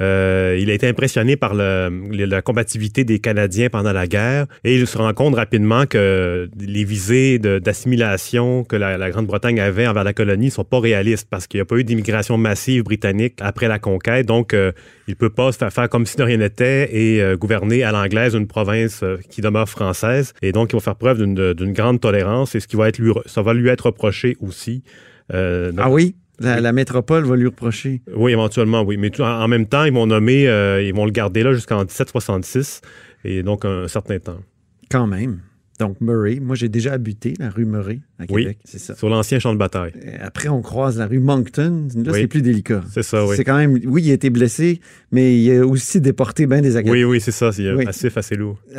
Euh, 0.00 0.56
il 0.60 0.70
a 0.70 0.74
été 0.74 0.88
impressionné 0.88 1.36
par 1.36 1.54
la 1.54 2.42
combativité 2.42 3.04
des 3.04 3.18
Canadiens 3.18 3.68
pendant 3.70 3.92
la 3.92 4.06
guerre 4.06 4.46
et 4.64 4.76
il 4.76 4.86
se 4.86 4.98
rend 4.98 5.12
compte 5.14 5.34
rapidement 5.34 5.86
que 5.86 6.48
les 6.58 6.84
visées 6.84 7.38
d'assimilation 7.38 8.64
que 8.64 8.76
la, 8.76 9.10
Grande-Bretagne 9.10 9.60
avait 9.60 9.86
envers 9.86 10.04
la 10.04 10.12
colonie 10.12 10.50
sont 10.50 10.64
pas 10.64 10.80
réalistes 10.80 11.28
parce 11.30 11.46
qu'il 11.46 11.58
n'y 11.58 11.62
a 11.62 11.64
pas 11.64 11.76
eu 11.76 11.84
d'immigration 11.84 12.36
massive 12.38 12.82
britannique 12.84 13.34
après 13.40 13.68
la 13.68 13.78
conquête. 13.78 14.26
Donc, 14.26 14.54
euh, 14.54 14.72
il 15.08 15.16
peut 15.16 15.30
pas 15.30 15.52
se 15.52 15.70
faire, 15.70 15.88
comme 15.88 16.06
si 16.06 16.16
de 16.16 16.22
rien 16.22 16.38
n'était 16.38 16.94
et 16.94 17.22
euh, 17.22 17.36
gouverner 17.36 17.82
à 17.82 17.92
l'anglaise 17.92 18.34
une 18.34 18.46
province 18.46 19.02
euh, 19.02 19.18
qui 19.30 19.40
demeure 19.40 19.68
française. 19.68 20.32
Et 20.42 20.52
donc, 20.52 20.72
il 20.72 20.76
va 20.76 20.80
faire 20.80 20.96
preuve 20.96 21.18
d'une 21.18 21.72
grande 21.72 22.00
tolérance 22.00 22.54
et 22.54 22.60
ce 22.60 22.66
qui 22.66 22.76
va 22.76 22.88
être 22.88 23.00
ça 23.26 23.42
va 23.42 23.54
lui 23.54 23.68
être 23.68 23.86
reproché 23.86 24.36
aussi. 24.40 24.82
Ah 25.32 25.90
oui? 25.90 26.16
La, 26.38 26.60
la 26.60 26.72
métropole 26.72 27.24
va 27.24 27.36
lui 27.36 27.46
reprocher. 27.46 28.02
oui, 28.14 28.32
éventuellement, 28.32 28.82
oui. 28.82 28.96
Mais 28.96 29.18
en, 29.20 29.24
en 29.24 29.48
même 29.48 29.66
temps, 29.66 29.84
ils 29.84 29.92
vont 29.92 30.06
nommer, 30.06 30.48
euh, 30.48 30.82
ils 30.82 30.94
vont 30.94 31.04
le 31.06 31.10
garder 31.12 31.42
là 31.42 31.52
jusqu'en 31.52 31.78
1766 31.78 32.80
et 33.24 33.42
donc 33.42 33.64
un, 33.64 33.88
certain 33.88 34.18
temps. 34.18 34.38
Quand 34.90 35.06
même. 35.06 35.40
Donc, 35.78 36.00
Murray. 36.00 36.38
Moi, 36.40 36.56
j'ai 36.56 36.70
déjà 36.70 36.94
habité 36.94 37.34
la 37.38 37.50
rue 37.50 37.66
Murray 37.66 38.00
à 38.18 38.24
Oui. 38.30 38.42
Québec. 38.44 38.58
C'est 38.64 38.78
ça. 38.78 38.94
Sur 38.94 39.10
l'ancien 39.10 39.38
champ 39.38 39.52
de 39.52 39.58
bataille. 39.58 39.92
Après, 40.20 40.48
on 40.48 40.62
croise 40.62 40.96
la 40.96 41.06
rue 41.06 41.18
Moncton. 41.18 41.88
Là, 41.94 42.12
Oui. 42.12 42.20
c'est 42.22 42.26
plus 42.28 42.40
délicat. 42.40 42.82
C'est 42.90 43.02
ça, 43.02 43.26
oui. 43.26 43.36
C'est 43.36 43.44
quand 43.44 43.58
même. 43.58 43.78
Oui, 43.84 44.02
il 44.04 44.10
a 44.10 44.14
été 44.14 44.30
blessé, 44.30 44.80
mais 45.12 45.38
il 45.38 45.50
a 45.58 45.66
aussi 45.66 46.00
déporté 46.00 46.46
bien 46.46 46.62
des 46.62 46.78
Oui, 46.80 47.04
oui, 47.04 47.20
c'est 47.20 47.30
ça. 47.30 47.52
C'est 47.52 47.68
un 47.68 47.76
Oui. 47.76 47.84
passif 47.84 48.16
assez 48.16 48.36
lourd. 48.36 48.58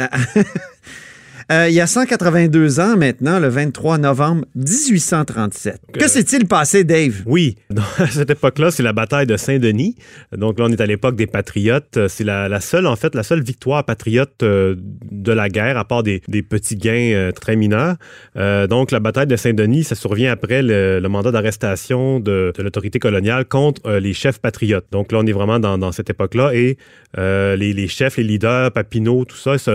Euh, 1.49 1.69
il 1.69 1.75
y 1.75 1.79
a 1.79 1.87
182 1.87 2.81
ans 2.81 2.97
maintenant, 2.97 3.39
le 3.39 3.47
23 3.47 3.99
novembre 3.99 4.43
1837. 4.55 5.79
Que 5.93 6.07
s'est-il 6.09 6.45
passé, 6.45 6.83
Dave? 6.83 7.23
Oui, 7.25 7.55
Donc, 7.69 7.85
à 7.99 8.07
cette 8.07 8.29
époque-là, 8.29 8.69
c'est 8.69 8.83
la 8.83 8.91
bataille 8.91 9.27
de 9.27 9.37
Saint-Denis. 9.37 9.95
Donc 10.35 10.59
là, 10.59 10.65
on 10.67 10.71
est 10.71 10.81
à 10.81 10.85
l'époque 10.85 11.15
des 11.15 11.27
patriotes. 11.27 11.99
C'est 12.09 12.25
la, 12.25 12.49
la 12.49 12.59
seule, 12.59 12.85
en 12.85 12.97
fait, 12.97 13.15
la 13.15 13.23
seule 13.23 13.41
victoire 13.41 13.85
patriote 13.85 14.43
euh, 14.43 14.75
de 15.09 15.31
la 15.31 15.47
guerre, 15.47 15.77
à 15.77 15.85
part 15.85 16.03
des, 16.03 16.21
des 16.27 16.43
petits 16.43 16.75
gains 16.75 17.13
euh, 17.13 17.31
très 17.31 17.55
mineurs. 17.55 17.95
Donc 18.35 18.91
la 18.91 18.99
bataille 18.99 19.27
de 19.27 19.35
Saint-Denis, 19.35 19.85
ça 19.85 19.95
survient 19.95 20.31
après 20.31 20.61
le, 20.61 20.99
le 20.99 21.09
mandat 21.09 21.31
d'arrestation 21.31 22.19
de, 22.19 22.51
de 22.55 22.63
l'autorité 22.63 22.99
coloniale 22.99 23.45
contre 23.45 23.91
les 23.97 24.13
chefs 24.13 24.39
patriotes. 24.39 24.85
Donc 24.91 25.11
là, 25.11 25.19
on 25.21 25.25
est 25.25 25.31
vraiment 25.31 25.59
dans, 25.59 25.77
dans 25.77 25.91
cette 25.91 26.09
époque-là. 26.09 26.53
Et 26.53 26.77
les, 27.15 27.73
les 27.73 27.87
chefs, 27.87 28.17
les 28.17 28.23
leaders, 28.23 28.71
Papineau, 28.71 29.25
tout 29.25 29.37
ça, 29.37 29.57
ça, 29.57 29.71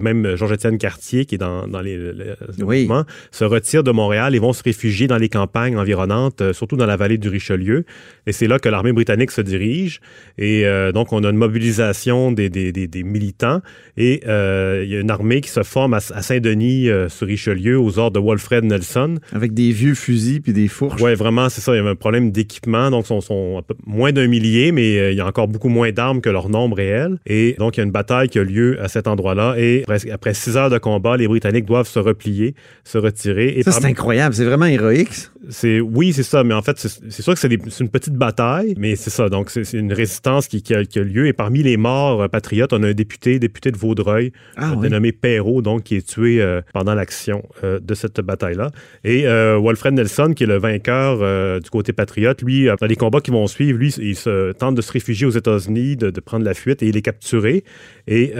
même 0.00 0.36
Georges-Étienne 0.36 0.78
Cartier, 0.78 1.15
qui 1.24 1.36
est 1.36 1.38
dans, 1.38 1.66
dans 1.66 1.80
les, 1.80 1.96
le- 1.96 2.12
le 2.58 2.64
Oui. 2.64 2.88
se 3.30 3.44
retirent 3.44 3.82
de 3.84 3.90
Montréal 3.92 4.34
et 4.34 4.38
vont 4.38 4.52
se 4.52 4.62
réfugier 4.62 5.06
dans 5.06 5.16
les 5.16 5.28
campagnes 5.28 5.76
environnantes, 5.78 6.40
euh, 6.42 6.52
surtout 6.52 6.76
dans 6.76 6.86
la 6.86 6.96
vallée 6.96 7.16
du 7.18 7.28
Richelieu. 7.28 7.84
Et 8.26 8.32
c'est 8.32 8.48
là 8.48 8.58
que 8.58 8.68
l'armée 8.68 8.92
britannique 8.92 9.30
se 9.30 9.40
dirige. 9.40 10.00
Et 10.36 10.66
euh, 10.66 10.92
donc, 10.92 11.12
on 11.12 11.24
a 11.24 11.30
une 11.30 11.36
mobilisation 11.36 12.32
des, 12.32 12.50
des, 12.50 12.72
des, 12.72 12.86
des 12.88 13.02
militants. 13.02 13.60
Et 13.96 14.20
euh, 14.26 14.82
il 14.84 14.90
y 14.92 14.96
a 14.96 15.00
une 15.00 15.10
armée 15.10 15.40
qui 15.40 15.48
se 15.50 15.62
forme 15.62 15.94
à, 15.94 15.98
à 15.98 16.22
Saint-Denis, 16.22 16.88
sur 17.08 17.26
Richelieu, 17.26 17.78
aux 17.78 17.98
ordres 17.98 18.20
de 18.20 18.24
Walfred 18.24 18.64
Nelson. 18.64 19.16
Avec 19.32 19.54
des 19.54 19.70
vieux 19.70 19.94
fusils 19.94 20.40
puis 20.42 20.52
des 20.52 20.68
fourches. 20.68 21.00
Oui, 21.00 21.14
vraiment, 21.14 21.48
c'est 21.48 21.60
ça. 21.60 21.72
Il 21.72 21.76
y 21.76 21.80
avait 21.80 21.90
un 21.90 21.94
problème 21.94 22.30
d'équipement. 22.32 22.90
Donc, 22.90 23.04
ils 23.04 23.08
sont, 23.08 23.20
sont 23.20 23.62
moins 23.86 24.12
d'un 24.12 24.26
millier, 24.26 24.72
mais 24.72 25.12
il 25.12 25.16
y 25.16 25.20
a 25.20 25.26
encore 25.26 25.48
beaucoup 25.48 25.68
moins 25.68 25.92
d'armes 25.92 26.20
que 26.20 26.28
leur 26.30 26.48
nombre 26.48 26.76
réel. 26.76 27.18
Et 27.26 27.54
donc, 27.58 27.76
il 27.76 27.80
y 27.80 27.82
a 27.82 27.84
une 27.84 27.92
bataille 27.92 28.28
qui 28.28 28.38
a 28.38 28.44
lieu 28.44 28.80
à 28.82 28.88
cet 28.88 29.06
endroit-là. 29.06 29.54
Et 29.58 29.82
presque- 29.86 30.08
après 30.08 30.34
six 30.34 30.56
heures 30.56 30.70
de 30.70 30.78
combat, 30.78 31.05
les 31.14 31.28
Britanniques 31.28 31.64
doivent 31.66 31.86
se 31.86 31.98
replier, 31.98 32.54
se 32.84 32.98
retirer. 32.98 33.54
Et 33.58 33.62
Ça, 33.62 33.72
c'est 33.72 33.84
incroyable. 33.86 34.34
C'est 34.34 34.44
vraiment 34.44 34.66
héroïque. 34.66 35.10
c'est 35.48 35.80
oui, 35.80 36.12
c'est 36.12 36.22
ça, 36.24 36.42
mais 36.42 36.54
en 36.54 36.62
fait, 36.62 36.76
c'est 36.78 37.22
sûr 37.22 37.34
que 37.34 37.38
c'est 37.38 37.48
des- 37.48 37.60
une 37.80 37.88
petite 37.88 38.14
bataille, 38.14 38.74
mais 38.78 38.96
c'est 38.96 39.10
ça. 39.10 39.28
Donc, 39.28 39.50
c'est 39.50 39.70
une 39.74 39.92
résistance 39.92 40.48
qui, 40.48 40.62
qui 40.62 40.74
a, 40.74 40.84
qui 40.84 40.98
a 40.98 41.02
lieu. 41.04 41.26
Et 41.26 41.32
parmi 41.32 41.62
les 41.62 41.76
morts 41.76 42.22
euh, 42.22 42.28
patriotes, 42.28 42.72
on 42.72 42.82
a 42.82 42.88
un 42.88 42.92
député, 42.94 43.38
député 43.38 43.70
de 43.70 43.76
Vaudreuil, 43.76 44.32
Ah, 44.56 44.70
euh, 44.70 44.74
oui. 44.76 44.82
dénommé 44.82 45.12
Perrault, 45.12 45.62
donc 45.62 45.84
qui 45.84 45.96
est 45.96 46.06
tué 46.08 46.40
euh, 46.42 46.62
pendant 46.72 46.94
l'action 46.94 47.42
euh, 47.62 47.78
de 47.78 47.94
cette 47.94 48.20
bataille-là. 48.20 48.70
Et 49.04 49.26
euh, 49.28 49.56
Walfred 49.58 49.94
Nelson, 49.94 50.32
qui 50.34 50.44
est 50.44 50.46
le 50.48 50.58
vainqueur 50.58 51.60
du 51.60 51.70
côté 51.70 51.92
patriote, 51.92 52.42
lui, 52.42 52.66
dans 52.80 52.86
les 52.86 52.96
combats 52.96 53.20
qui 53.20 53.30
vont 53.30 53.46
suivre, 53.46 53.78
lui, 53.78 53.90
il 53.98 54.16
se 54.16 54.52
tente 54.52 54.74
de 54.74 54.82
se 54.82 54.90
réfugier 54.92 55.26
aux 55.26 55.30
États-Unis, 55.30 55.96
de, 55.96 56.10
de 56.10 56.20
prendre 56.20 56.44
la 56.44 56.54
fuite, 56.54 56.82
et 56.82 56.88
il 56.88 56.96
est 56.96 57.02
capturé. 57.02 57.62
Et 58.06 58.32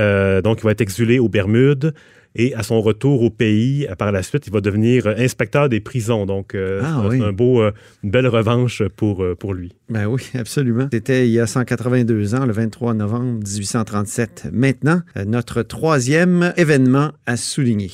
donc, 0.42 0.59
il 0.61 0.64
va 0.64 0.70
être 0.72 0.81
exilé 0.81 1.18
aux 1.18 1.29
Bermudes. 1.29 1.92
Et 2.38 2.55
à 2.55 2.62
son 2.62 2.83
retour 2.83 3.22
au 3.22 3.31
pays, 3.31 3.87
euh, 3.90 3.94
par 3.94 4.12
la 4.12 4.22
suite, 4.22 4.46
il 4.46 4.53
va 4.53 4.61
devenir 4.61 5.07
euh, 5.07 5.14
inspecteur 5.16 5.68
des 5.70 5.81
prisons. 5.81 6.27
Donc, 6.27 6.55
euh, 6.55 6.83
Ah, 6.85 6.99
c'est 7.03 7.09
oui. 7.18 7.25
un 7.25 7.33
beau, 7.33 7.62
euh, 7.62 7.72
une 8.05 8.11
belle 8.11 8.27
revanche 8.29 8.83
pour, 8.96 9.22
euh, 9.25 9.35
pour 9.35 9.55
lui. 9.55 9.72
Ben 9.88 10.05
oui, 10.07 10.20
absolument. 10.38 10.88
C'était 10.92 11.27
il 11.27 11.33
y 11.33 11.40
a 11.40 11.46
182 11.46 12.35
ans, 12.35 12.44
le 12.44 12.53
23 12.53 12.92
novembre 12.94 13.40
1837. 13.42 14.49
Maintenant, 14.53 15.01
notre 15.27 15.62
troisième 15.62 16.53
événement 16.59 17.12
à 17.25 17.37
souligner. 17.38 17.90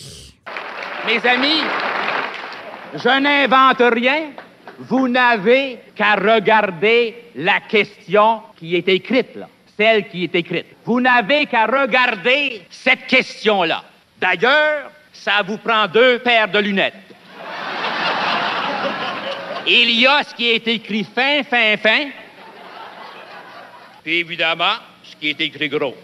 Mes 1.07 1.29
amis, 1.29 1.63
je 2.95 3.23
n'invente 3.23 3.95
rien. 3.95 4.31
Vous 4.89 5.07
n'avez 5.09 5.79
qu'à 5.95 6.15
regarder 6.17 7.15
la 7.37 7.61
question 7.69 8.41
qui 8.57 8.75
est 8.75 8.89
écrite 8.89 9.37
là, 9.37 9.49
celle 9.77 10.09
qui 10.09 10.25
est 10.25 10.35
écrite. 10.35 10.67
Vous 10.85 11.01
n'avez 11.01 11.47
qu'à 11.47 11.67
regarder 11.67 12.63
cette 12.71 13.07
question-là. 13.07 13.85
D'ailleurs, 14.23 14.93
ça 15.13 15.43
vous 15.45 15.59
prend 15.59 15.89
deux 15.89 16.21
paires 16.21 16.47
de 16.47 16.61
lunettes. 16.61 16.95
Il 19.67 19.91
y 19.91 20.07
a 20.07 20.23
ce 20.23 20.33
qui 20.33 20.49
est 20.49 20.69
écrit 20.69 21.05
fin, 21.05 21.43
fin, 21.43 21.77
fin, 21.77 22.09
puis 24.05 24.19
évidemment, 24.19 24.77
ce 25.03 25.17
qui 25.17 25.31
est 25.31 25.41
écrit 25.41 25.69
gros. 25.69 25.97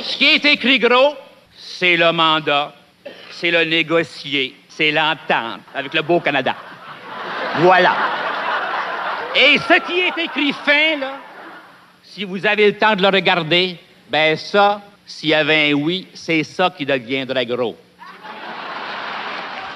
Ce 0.00 0.16
qui 0.16 0.24
est 0.26 0.44
écrit 0.44 0.80
gros, 0.80 1.14
c'est 1.56 1.96
le 1.96 2.10
mandat, 2.10 2.74
c'est 3.30 3.52
le 3.52 3.64
négocier, 3.64 4.56
c'est 4.68 4.90
l'entente 4.90 5.60
avec 5.76 5.94
le 5.94 6.02
beau 6.02 6.18
Canada. 6.18 6.56
Voilà. 7.58 7.94
Et 9.36 9.58
ce 9.58 9.80
qui 9.86 10.00
est 10.00 10.24
écrit 10.24 10.52
fin, 10.52 10.98
là, 10.98 11.18
si 12.02 12.24
vous 12.24 12.44
avez 12.44 12.66
le 12.66 12.78
temps 12.78 12.96
de 12.96 13.02
le 13.02 13.08
regarder, 13.08 13.78
ben 14.08 14.36
ça, 14.36 14.80
s'il 15.06 15.30
y 15.30 15.34
avait 15.34 15.70
un 15.70 15.74
oui, 15.74 16.06
c'est 16.14 16.42
ça 16.44 16.72
qui 16.76 16.86
deviendrait 16.86 17.46
gros. 17.46 17.76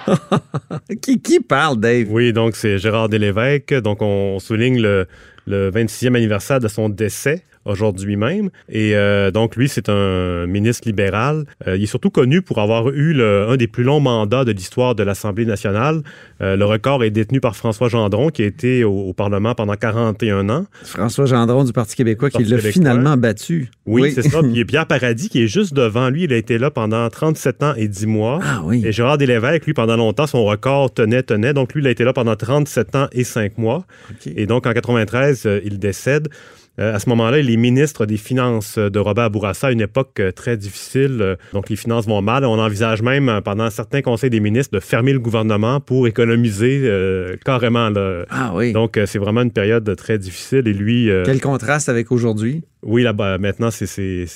qui, 1.02 1.20
qui 1.20 1.40
parle, 1.40 1.78
Dave? 1.78 2.06
Oui, 2.10 2.32
donc 2.32 2.56
c'est 2.56 2.78
Gérard 2.78 3.08
Delévesque. 3.08 3.74
Donc, 3.74 4.00
on 4.00 4.38
souligne 4.38 4.80
le, 4.80 5.06
le 5.46 5.70
26e 5.70 6.16
anniversaire 6.16 6.60
de 6.60 6.68
son 6.68 6.88
décès. 6.88 7.44
Aujourd'hui 7.68 8.16
même. 8.16 8.50
Et 8.68 8.94
euh, 8.94 9.31
donc, 9.31 9.57
lui, 9.57 9.68
c'est 9.68 9.88
un 9.88 10.46
ministre 10.46 10.87
libéral. 10.87 11.44
Euh, 11.66 11.76
il 11.76 11.83
est 11.83 11.87
surtout 11.87 12.11
connu 12.11 12.42
pour 12.42 12.59
avoir 12.59 12.88
eu 12.90 13.12
le, 13.12 13.46
un 13.48 13.57
des 13.57 13.66
plus 13.66 13.85
longs 13.85 14.00
mandats 14.00 14.44
de 14.44 14.52
l'histoire 14.52 14.94
de 14.94 15.02
l'Assemblée 15.02 15.44
nationale. 15.44 16.02
Euh, 16.40 16.57
le 16.57 16.64
record 16.64 17.04
est 17.04 17.11
détenu 17.11 17.40
par 17.40 17.57
François 17.57 17.88
Gendron, 17.88 18.31
qui 18.31 18.42
a 18.42 18.46
été 18.46 18.85
au, 18.85 18.92
au 18.92 19.12
Parlement 19.12 19.54
pendant 19.54 19.74
41 19.74 20.48
ans. 20.48 20.66
François 20.83 21.26
Gendron 21.26 21.64
du 21.64 21.72
Parti 21.72 21.96
québécois 21.96 22.31
qui 22.31 22.44
l'a 22.44 22.59
finalement 22.59 23.16
battu. 23.16 23.70
Oui, 23.87 24.12
c'est 24.12 24.22
ça. 24.22 24.40
Puis 24.42 24.50
il 24.52 24.59
y 24.59 24.61
a 24.61 24.64
Pierre 24.64 24.87
Paradis 24.87 25.28
qui 25.28 25.42
est 25.42 25.48
juste 25.48 25.74
devant 25.74 26.11
lui. 26.11 26.24
Il 26.24 26.33
a 26.33 26.37
été 26.37 26.59
là 26.59 26.70
pendant 26.70 27.09
37 27.09 27.62
ans 27.62 27.74
et 27.76 27.88
10 27.88 28.07
mois. 28.07 28.40
Ah 28.42 28.61
oui. 28.64 28.83
Et 28.85 28.92
Gérard 28.92 29.18
Delévesque, 29.18 29.66
lui, 29.66 29.74
pendant 29.74 29.96
longtemps, 29.96 30.26
son 30.26 30.44
record 30.44 30.92
tenait, 30.92 31.22
tenait. 31.22 31.52
Donc, 31.52 31.74
lui, 31.74 31.83
il 31.83 31.87
a 31.87 31.90
été 31.90 32.04
là 32.04 32.12
pendant 32.12 32.37
37 32.37 32.96
ans 32.96 33.09
et 33.12 33.24
5 33.24 33.59
mois. 33.59 33.85
OK. 34.11 34.33
Et 34.35 34.46
donc, 34.46 34.66
en 34.66 34.72
93, 34.72 35.46
euh, 35.46 35.61
il 35.64 35.78
décède. 35.78 36.28
Euh, 36.78 36.94
à 36.94 36.98
ce 36.98 37.08
moment-là, 37.08 37.38
il 37.40 37.50
est 37.50 37.56
ministre 37.56 38.06
des 38.06 38.16
Finances 38.16 38.78
de 38.78 38.98
Robert 38.98 39.30
Bourassa, 39.30 39.72
une 39.72 39.80
époque 39.80 40.20
euh, 40.20 40.30
très 40.30 40.56
difficile. 40.56 41.18
Euh, 41.20 41.36
donc, 41.52 41.68
les 41.70 41.76
finances 41.76 42.06
vont 42.06 42.22
mal. 42.22 42.44
On 42.44 42.58
envisage 42.58 43.02
même, 43.02 43.40
pendant 43.44 43.68
certains 43.70 44.00
conseils 44.02 44.30
des 44.30 44.40
ministres, 44.40 44.74
de 44.74 44.80
fermer 44.80 45.12
le 45.12 45.18
gouvernement 45.18 45.80
pour 45.80 46.06
économiser 46.06 46.82
euh, 46.84 47.34
carrément. 47.44 47.90
Là. 47.90 48.24
Ah 48.30 48.52
oui. 48.54 48.72
Donc, 48.72 48.98
c'est 49.06 49.18
vraiment 49.18 49.42
une 49.42 49.50
période 49.50 49.92
très 49.96 50.18
difficile. 50.18 50.68
Et 50.68 50.72
lui, 50.72 51.10
euh, 51.10 51.24
Quel 51.26 51.40
contraste 51.40 51.88
avec 51.88 52.12
aujourd'hui? 52.12 52.62
oui, 52.84 53.02
là, 53.02 53.12
bas 53.12 53.38
maintenant, 53.38 53.70
c'est- 53.72 53.88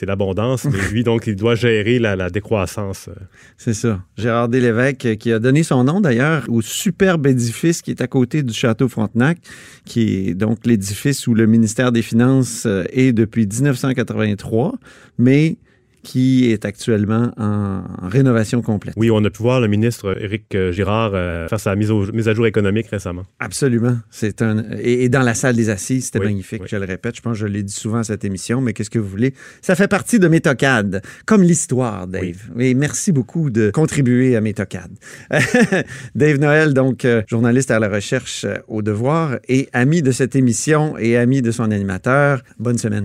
l'abondance. 0.04 0.64
mais 0.64 0.78
lui, 0.90 1.04
donc, 1.04 1.28
il 1.28 1.36
doit 1.36 1.54
gérer 1.54 2.00
la, 2.00 2.16
la 2.16 2.28
décroissance. 2.28 3.08
C'est 3.56 3.72
ça. 3.72 4.00
Gérard 4.18 4.48
Delévesque, 4.48 5.16
qui 5.16 5.32
a 5.32 5.38
donné 5.38 5.62
son 5.62 5.84
nom 5.84 6.00
d'ailleurs 6.00 6.42
au 6.48 6.60
superbe 6.60 7.28
édifice 7.28 7.82
qui 7.82 7.92
est 7.92 8.00
à 8.00 8.08
côté 8.08 8.42
du 8.42 8.52
château 8.52 8.88
Frontenac, 8.88 9.38
qui 9.84 10.28
est 10.30 10.34
donc 10.34 10.58
l'édifice 10.66 11.28
où 11.28 11.34
le 11.34 11.46
ministère 11.46 11.92
des 11.92 12.02
Finances 12.02 12.31
euh, 12.66 12.84
est 12.90 13.12
depuis 13.12 13.46
1983, 13.46 14.74
mais 15.18 15.56
qui 16.02 16.50
est 16.50 16.64
actuellement 16.64 17.32
en, 17.36 17.82
en 18.02 18.08
rénovation 18.08 18.60
complète. 18.62 18.94
Oui, 18.96 19.10
on 19.10 19.24
a 19.24 19.30
pu 19.30 19.42
voir 19.42 19.60
le 19.60 19.68
ministre 19.68 20.16
Éric 20.20 20.54
euh, 20.54 20.72
Girard 20.72 21.12
euh, 21.14 21.48
faire 21.48 21.60
sa 21.60 21.74
mise, 21.76 21.90
au- 21.90 22.10
mise 22.12 22.28
à 22.28 22.34
jour 22.34 22.46
économique 22.46 22.88
récemment. 22.88 23.22
Absolument. 23.38 23.96
C'est 24.10 24.42
un 24.42 24.64
et, 24.80 25.04
et 25.04 25.08
dans 25.08 25.22
la 25.22 25.34
salle 25.34 25.56
des 25.56 25.70
assises, 25.70 26.06
c'était 26.06 26.18
Oui, 26.18 26.26
magnifique. 26.26 26.62
oui. 26.62 26.68
Je 26.70 26.76
le 26.76 26.84
répète, 26.84 27.16
je 27.16 27.20
pense 27.22 27.34
que 27.34 27.38
je 27.40 27.46
l'ai 27.46 27.62
dit 27.62 27.72
souvent 27.72 27.98
à 27.98 28.04
cette 28.04 28.24
émission, 28.24 28.60
mais 28.60 28.72
qu'est-ce 28.72 28.90
que 28.90 28.98
vous 28.98 29.08
voulez? 29.08 29.34
Ça 29.60 29.74
fait 29.76 29.88
partie 29.88 30.18
de 30.18 30.28
mes 30.28 30.40
tocades, 30.40 31.02
comme 31.26 31.42
l'histoire, 31.42 32.06
Dave. 32.06 32.36
Et 32.58 32.74
merci 32.74 33.12
beaucoup 33.12 33.50
de 33.50 33.70
contribuer 33.70 34.34
à 34.36 34.40
mes 34.40 34.54
tocades. 34.54 34.92
Dave 36.14 36.38
Noël, 36.38 36.74
donc 36.74 37.04
euh, 37.04 37.22
journaliste 37.28 37.70
à 37.70 37.78
la 37.78 37.88
recherche 37.88 38.44
euh, 38.44 38.56
au 38.68 38.82
Devoir 38.82 39.36
et 39.48 39.68
ami 39.72 40.02
de 40.02 40.10
cette 40.10 40.34
émission 40.36 40.96
et 40.98 41.16
ami 41.16 41.42
de 41.42 41.50
son 41.50 41.70
animateur. 41.70 42.42
Bonne 42.58 42.78
semaine. 42.78 43.04